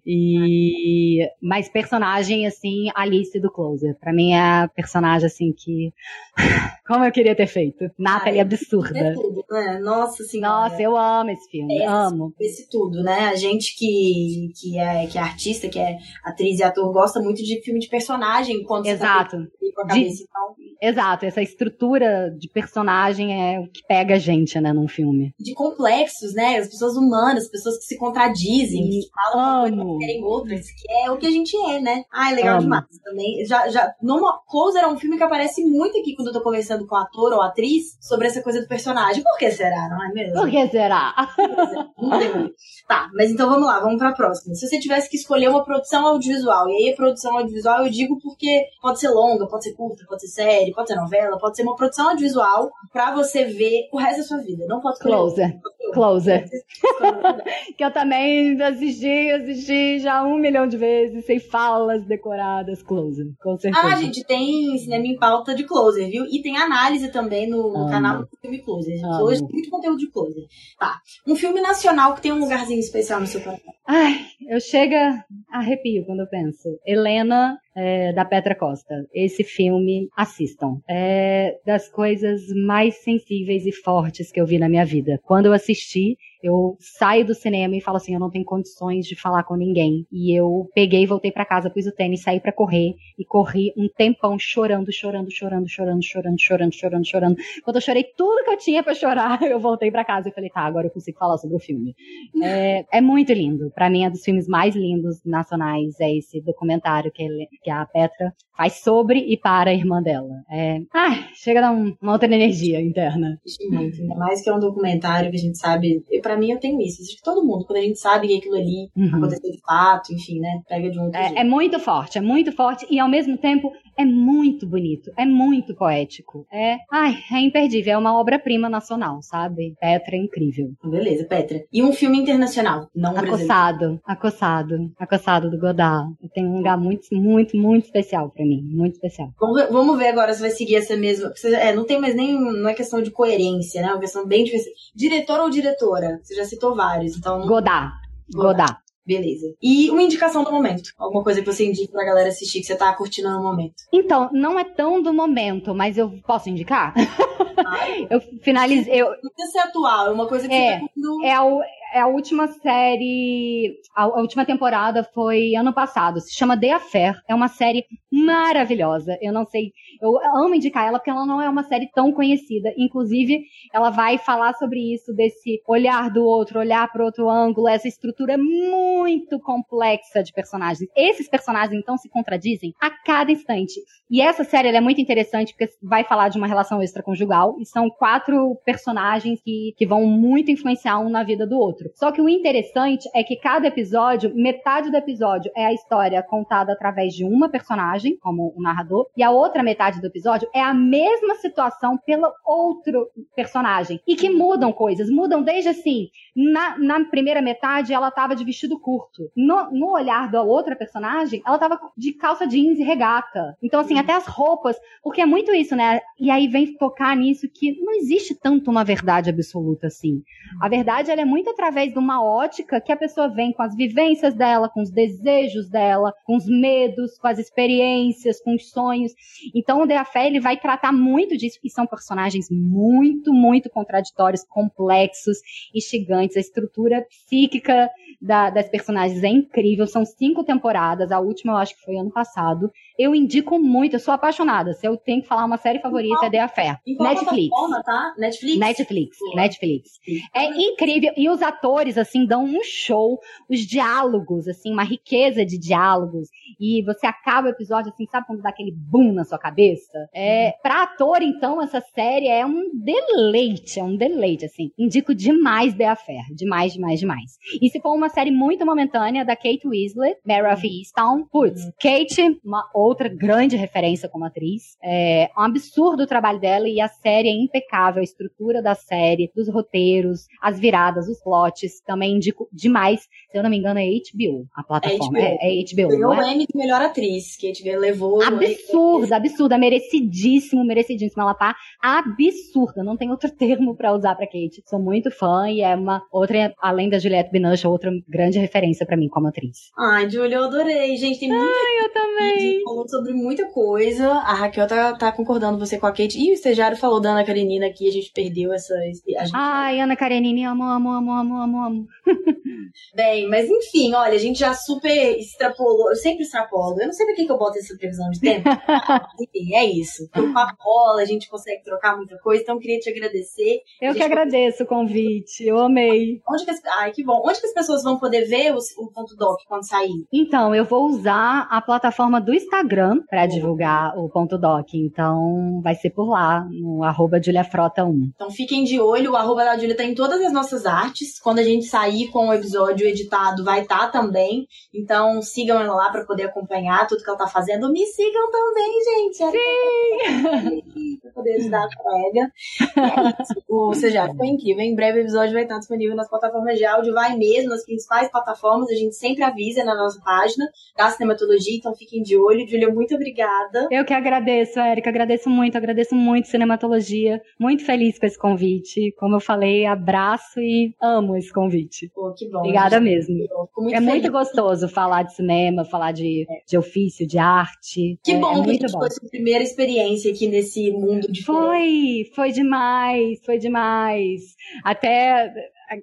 [0.06, 3.96] E mais personagem assim, Alice do Closer.
[3.98, 5.92] Para mim é a personagem assim que
[6.86, 7.90] como eu queria ter feito.
[7.98, 8.98] Natalie Ai, absurda.
[8.98, 9.78] É tudo, né?
[9.82, 10.68] Nossa senhora.
[10.68, 12.34] Nossa, eu amo esse filme, esse, amo.
[12.40, 13.26] Esse tudo, né?
[13.26, 17.42] A gente que, que, é, que é artista, que é atriz e ator, gosta muito
[17.42, 19.36] de filme de personagem quando Exato.
[19.36, 20.42] você tá com a cabeça então.
[20.82, 25.32] Exato, essa estrutura de personagem é o que pega a gente, né, num filme.
[25.38, 26.58] De complexos, né?
[26.58, 29.98] As pessoas humanas, pessoas que se contradizem, que falam amo.
[29.98, 32.02] que querem outras, que é o que a gente é, né?
[32.12, 32.62] Ai, legal amo.
[32.62, 33.44] demais também.
[33.44, 36.84] Já, já, no Closer é um filme que aparece muito aqui quando eu tô conversando
[36.84, 39.22] com ator ou atriz sobre essa coisa do personagem.
[39.22, 40.34] Por que será, não é mesmo?
[40.34, 41.14] Por que será?
[42.88, 44.54] tá, mas então vamos lá, vamos pra próxima.
[44.54, 48.18] Se você tivesse que escolher uma produção audiovisual, e aí a produção audiovisual eu digo
[48.20, 51.62] porque pode ser longa, pode ser curta, pode ser série, pode ser novela, pode ser
[51.62, 54.64] uma produção audiovisual pra você ver o resto da sua vida.
[54.66, 55.60] Não pode Closer.
[55.92, 56.48] Closer.
[57.76, 62.82] que eu também assisti, assisti já um milhão de vezes, sem falas decoradas.
[62.82, 63.86] Closer, com certeza.
[63.86, 66.24] Ah, gente, tem cinema em pauta de Closer, viu?
[66.24, 67.90] E tem análise também no Amo.
[67.90, 68.98] canal do filme Closer.
[69.20, 70.44] Hoje tem muito conteúdo de Closer.
[70.78, 71.00] Tá.
[71.26, 73.72] Um filme nacional que tem um lugarzinho especial no seu coração.
[73.86, 76.78] Ai, eu chega arrepio quando eu penso.
[76.84, 79.06] Helena é, da Petra Costa.
[79.12, 80.80] Esse filme, assistam.
[80.88, 85.20] É das coisas mais sensíveis e fortes que eu vi na minha vida.
[85.24, 89.14] Quando eu assisti, eu saio do cinema e falo assim, eu não tenho condições de
[89.14, 90.04] falar com ninguém.
[90.10, 93.88] E eu peguei, voltei para casa, pus o tênis, saí para correr e corri um
[93.88, 97.36] tempão chorando, chorando, chorando, chorando, chorando, chorando, chorando, chorando.
[97.64, 100.50] Quando eu chorei tudo que eu tinha para chorar, eu voltei para casa e falei,
[100.50, 101.94] tá, agora eu consigo falar sobre o filme.
[102.42, 103.70] É, é muito lindo.
[103.70, 107.24] Para mim é dos filmes mais lindos nacionais é esse documentário que,
[107.62, 110.42] que a Petra faz sobre e para a irmã dela.
[110.50, 113.38] É, ai, chega a dar um, uma outra energia interna.
[113.70, 116.80] Muito, ainda mais que é um documentário que a gente sabe, para mim eu tenho
[116.80, 119.16] isso, acho que todo mundo, quando a gente sabe que aquilo ali uhum.
[119.16, 121.38] aconteceu de fato, enfim, né, pega de um outro é, jeito.
[121.38, 125.74] é muito forte, é muito forte e ao mesmo tempo é muito bonito, é muito
[125.74, 126.46] poético.
[126.52, 129.74] É, ai, é imperdível, é uma obra-prima nacional, sabe?
[129.80, 130.72] Petra é incrível.
[130.84, 131.62] Beleza, Petra.
[131.72, 136.12] E um filme internacional, não Acossado, Acossado, Acossado do Godard.
[136.34, 139.30] Tem um lugar muito, muito, muito especial para mim, muito especial.
[139.40, 141.32] Vamos ver, vamos ver, agora se vai seguir essa mesma.
[141.44, 143.88] É, não tem mais nem, não é questão de coerência, né?
[143.88, 144.72] É uma questão bem difícil.
[144.94, 146.20] Diretor ou diretora?
[146.22, 147.40] Você já citou vários, então.
[147.46, 147.92] Godard.
[148.32, 148.58] Godard.
[148.58, 148.82] Godard.
[149.04, 149.46] Beleza.
[149.60, 150.90] E uma indicação do momento?
[150.96, 153.74] Alguma coisa que você indica pra galera assistir que você tá curtindo no momento?
[153.92, 156.94] Então, não é tão do momento, mas eu posso indicar?
[158.08, 159.02] eu finalizei.
[159.02, 159.08] Eu...
[159.22, 161.24] Não precisa ser atual, é uma coisa que é, você tá curtindo...
[161.24, 161.60] É o,
[162.00, 167.34] a última série, a, a, última temporada foi ano passado, se chama The Affair, é
[167.34, 171.62] uma série maravilhosa, eu não sei, eu amo indicar ela porque ela não é uma
[171.62, 177.04] série tão conhecida, inclusive ela vai falar sobre isso, desse olhar do outro, olhar para
[177.04, 180.88] outro ângulo, essa estrutura muito complexa de personagens.
[180.96, 183.74] Esses personagens então se contradizem a cada instante,
[184.10, 187.90] e essa série é muito interessante porque vai falar de uma relação extraconjugal, e são
[187.90, 191.92] quatro personagens que, que vão muito influenciar um na vida do outro outro.
[191.94, 196.72] Só que o interessante é que cada episódio, metade do episódio é a história contada
[196.72, 200.74] através de uma personagem, como o narrador, e a outra metade do episódio é a
[200.74, 204.00] mesma situação pelo outro personagem.
[204.06, 208.78] E que mudam coisas, mudam desde assim, na, na primeira metade ela tava de vestido
[208.78, 209.30] curto.
[209.36, 213.56] No, no olhar da outra personagem, ela tava de calça jeans e regata.
[213.62, 216.00] Então, assim, até as roupas, porque é muito isso, né?
[216.18, 220.22] E aí vem tocar nisso que não existe tanto uma verdade absoluta assim.
[220.60, 223.62] A verdade, ela é muito através através de uma ótica que a pessoa vem com
[223.62, 228.70] as vivências dela, com os desejos dela, com os medos, com as experiências, com os
[228.70, 229.12] sonhos.
[229.54, 234.44] Então o The Fé, ele vai tratar muito disso, e são personagens muito, muito contraditórios,
[234.44, 235.38] complexos,
[235.74, 236.36] instigantes.
[236.36, 237.88] A estrutura psíquica
[238.20, 239.86] da, das personagens é incrível.
[239.86, 242.70] São cinco temporadas, a última eu acho que foi ano passado.
[242.98, 244.72] Eu indico muito, eu sou apaixonada.
[244.74, 246.78] Se eu tenho que falar uma série favorita, é The Affair.
[246.86, 247.50] Netflix.
[247.84, 248.14] Tá?
[248.18, 248.58] Netflix.
[248.58, 249.16] Netflix.
[249.34, 249.90] Netflix.
[250.34, 251.12] É incrível.
[251.16, 253.18] E os atores, assim, dão um show.
[253.48, 256.28] Os diálogos, assim, uma riqueza de diálogos.
[256.60, 260.08] E você acaba o episódio, assim, sabe quando dá aquele boom na sua cabeça?
[260.14, 260.52] É, uhum.
[260.62, 263.80] pra ator, então, essa série é um deleite.
[263.80, 264.70] É um deleite, assim.
[264.78, 266.22] Indico demais The Affair.
[266.34, 267.38] Demais, demais, demais.
[267.60, 271.72] E se for uma série muito momentânea, da Kate Winslet, Mary of Easttown, putz, uhum.
[271.80, 274.76] Kate, uma outra grande referência como atriz.
[274.82, 279.30] É um absurdo o trabalho dela e a série é impecável, a estrutura da série,
[279.34, 283.02] dos roteiros, as viradas, os plots, também indico demais.
[283.30, 285.18] Se eu não me engano, é HBO, a plataforma.
[285.18, 285.38] É, HBO.
[285.40, 285.88] É, é HBO.
[285.88, 286.32] Ganhou o é?
[286.32, 288.22] Emmy de melhor atriz, que a HBO levou.
[288.22, 291.22] Absurda, absurda, merecidíssimo, merecidíssimo.
[291.22, 294.62] Ela tá absurda, não tem outro termo para usar pra Kate.
[294.66, 298.96] Sou muito fã e é uma outra, além da Juliette Binoche, outra grande referência para
[298.96, 299.70] mim como atriz.
[299.78, 301.20] Ai, Julia, eu adorei, gente.
[301.20, 302.62] Tem muita Ai, eu também.
[302.72, 304.08] Falou sobre muita coisa.
[304.10, 306.18] A Raquel tá, tá concordando você com a Kate.
[306.18, 308.74] E o estagiário falou da Ana Karenina aqui, a gente perdeu essa.
[308.86, 309.30] Gente...
[309.34, 311.86] Ai, Ana Karenina, amo, amo, amo, amo, amo, amo.
[312.96, 315.90] Bem, mas enfim, olha, a gente já super extrapolou.
[315.90, 316.80] Eu sempre extrapolo.
[316.80, 318.48] Eu não sei pra que, que eu boto essa previsão de tempo.
[319.20, 320.08] enfim, é isso.
[320.10, 322.42] Com a bola, a gente consegue trocar muita coisa.
[322.42, 323.60] Então, queria te agradecer.
[323.82, 325.46] Eu que agradeço o convite.
[325.46, 326.22] Eu amei.
[326.26, 326.64] Onde que as...
[326.78, 327.20] Ai, que bom.
[327.22, 330.06] Onde que as pessoas vão poder ver o, o ponto doc quando sair?
[330.10, 332.61] Então, eu vou usar a plataforma do Instagram
[333.08, 334.74] para divulgar o ponto doc.
[334.74, 338.12] Então, vai ser por lá, no arroba JuliaFrota1.
[338.14, 339.12] Então, fiquem de olho.
[339.12, 341.18] O arroba da Julia tá em todas as nossas artes.
[341.20, 344.46] Quando a gente sair com o episódio editado, vai estar tá também.
[344.74, 347.70] Então, sigam ela lá para poder acompanhar tudo que ela tá fazendo.
[347.70, 349.16] Me sigam também, gente.
[349.16, 350.98] Sim!
[351.00, 352.32] pra poder ajudar a colega.
[352.76, 353.42] É isso.
[353.48, 354.62] Ou seja, foi incrível.
[354.62, 356.94] Em breve o episódio vai estar disponível nas plataformas de áudio.
[356.94, 358.70] Vai mesmo, nas principais plataformas.
[358.70, 360.46] A gente sempre avisa na nossa página
[360.76, 361.56] da Cinematologia.
[361.56, 362.46] Então, fiquem de olho.
[362.52, 363.66] Julia, muito obrigada.
[363.70, 364.90] Eu que agradeço, Érica.
[364.90, 367.20] Agradeço muito, agradeço muito Cinematologia.
[367.40, 368.92] Muito feliz com esse convite.
[368.98, 371.90] Como eu falei, abraço e amo esse convite.
[371.94, 372.40] Pô, que bom.
[372.40, 373.14] Obrigada mesmo.
[373.56, 373.88] Muito é feliz.
[373.88, 376.42] muito gostoso falar de cinema, falar de, é.
[376.46, 377.98] de ofício, de arte.
[378.04, 381.10] Que é, bom é que muito a gente foi sua primeira experiência aqui nesse mundo
[381.10, 384.20] de Foi, foi demais, foi demais.
[384.62, 385.32] Até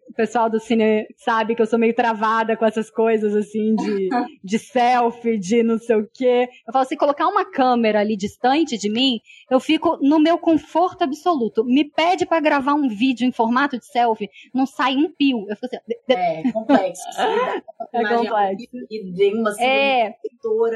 [0.09, 4.09] o pessoal do cine sabe que eu sou meio travada com essas coisas, assim, de,
[4.43, 6.47] de selfie, de não sei o quê.
[6.67, 9.19] Eu falo assim, colocar uma câmera ali distante de mim,
[9.49, 11.63] eu fico no meu conforto absoluto.
[11.63, 15.45] Me pede para gravar um vídeo em formato de selfie, não sai um pio.
[15.49, 15.77] Eu fico assim...
[16.09, 17.03] É, complexo.
[17.93, 18.67] é complexo.
[18.89, 20.15] E vem uma é,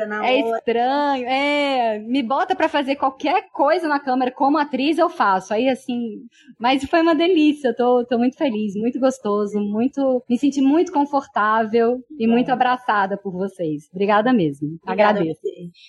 [0.07, 1.99] na É estranho, é.
[1.99, 5.53] Me bota para fazer qualquer coisa na câmera, como atriz eu faço.
[5.53, 6.25] Aí, assim...
[6.59, 10.23] Mas foi uma delícia, tô, tô muito feliz, muito gostoso, muito.
[10.29, 13.83] Me senti muito confortável e muito abraçada por vocês.
[13.91, 14.77] Obrigada mesmo.
[14.83, 15.41] Obrigada Agradeço.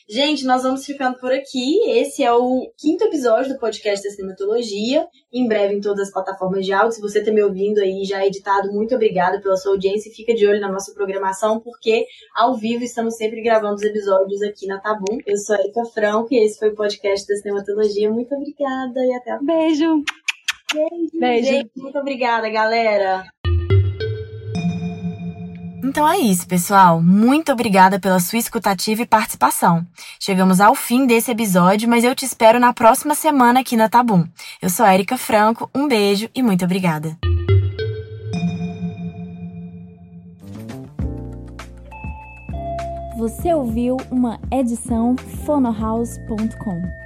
[0.09, 1.79] Gente, nós vamos ficando por aqui.
[1.91, 5.07] Esse é o quinto episódio do podcast da Cinematologia.
[5.33, 6.93] Em breve em todas as plataformas de áudio.
[6.93, 10.12] Se você está me ouvindo aí já editado, muito obrigada pela sua audiência.
[10.12, 14.67] Fica de olho na nossa programação, porque ao vivo estamos sempre gravando os episódios aqui
[14.67, 15.19] na Tabum.
[15.27, 18.11] Eu sou a Erika Franco e esse foi o podcast da Cinematologia.
[18.11, 19.55] Muito obrigada e até a próxima.
[19.55, 20.24] Beijo!
[20.75, 21.20] Beijo.
[21.20, 21.49] Beijo.
[21.49, 23.25] Gente, muito obrigada, galera.
[25.95, 27.01] Então é isso, pessoal.
[27.01, 29.87] Muito obrigada pela sua escutativa e participação.
[30.18, 34.27] Chegamos ao fim desse episódio, mas eu te espero na próxima semana aqui na Tabum.
[34.61, 37.16] Eu sou a Erika Franco, um beijo e muito obrigada.
[43.16, 45.14] Você ouviu uma edição
[45.47, 47.04] fonohouse.com.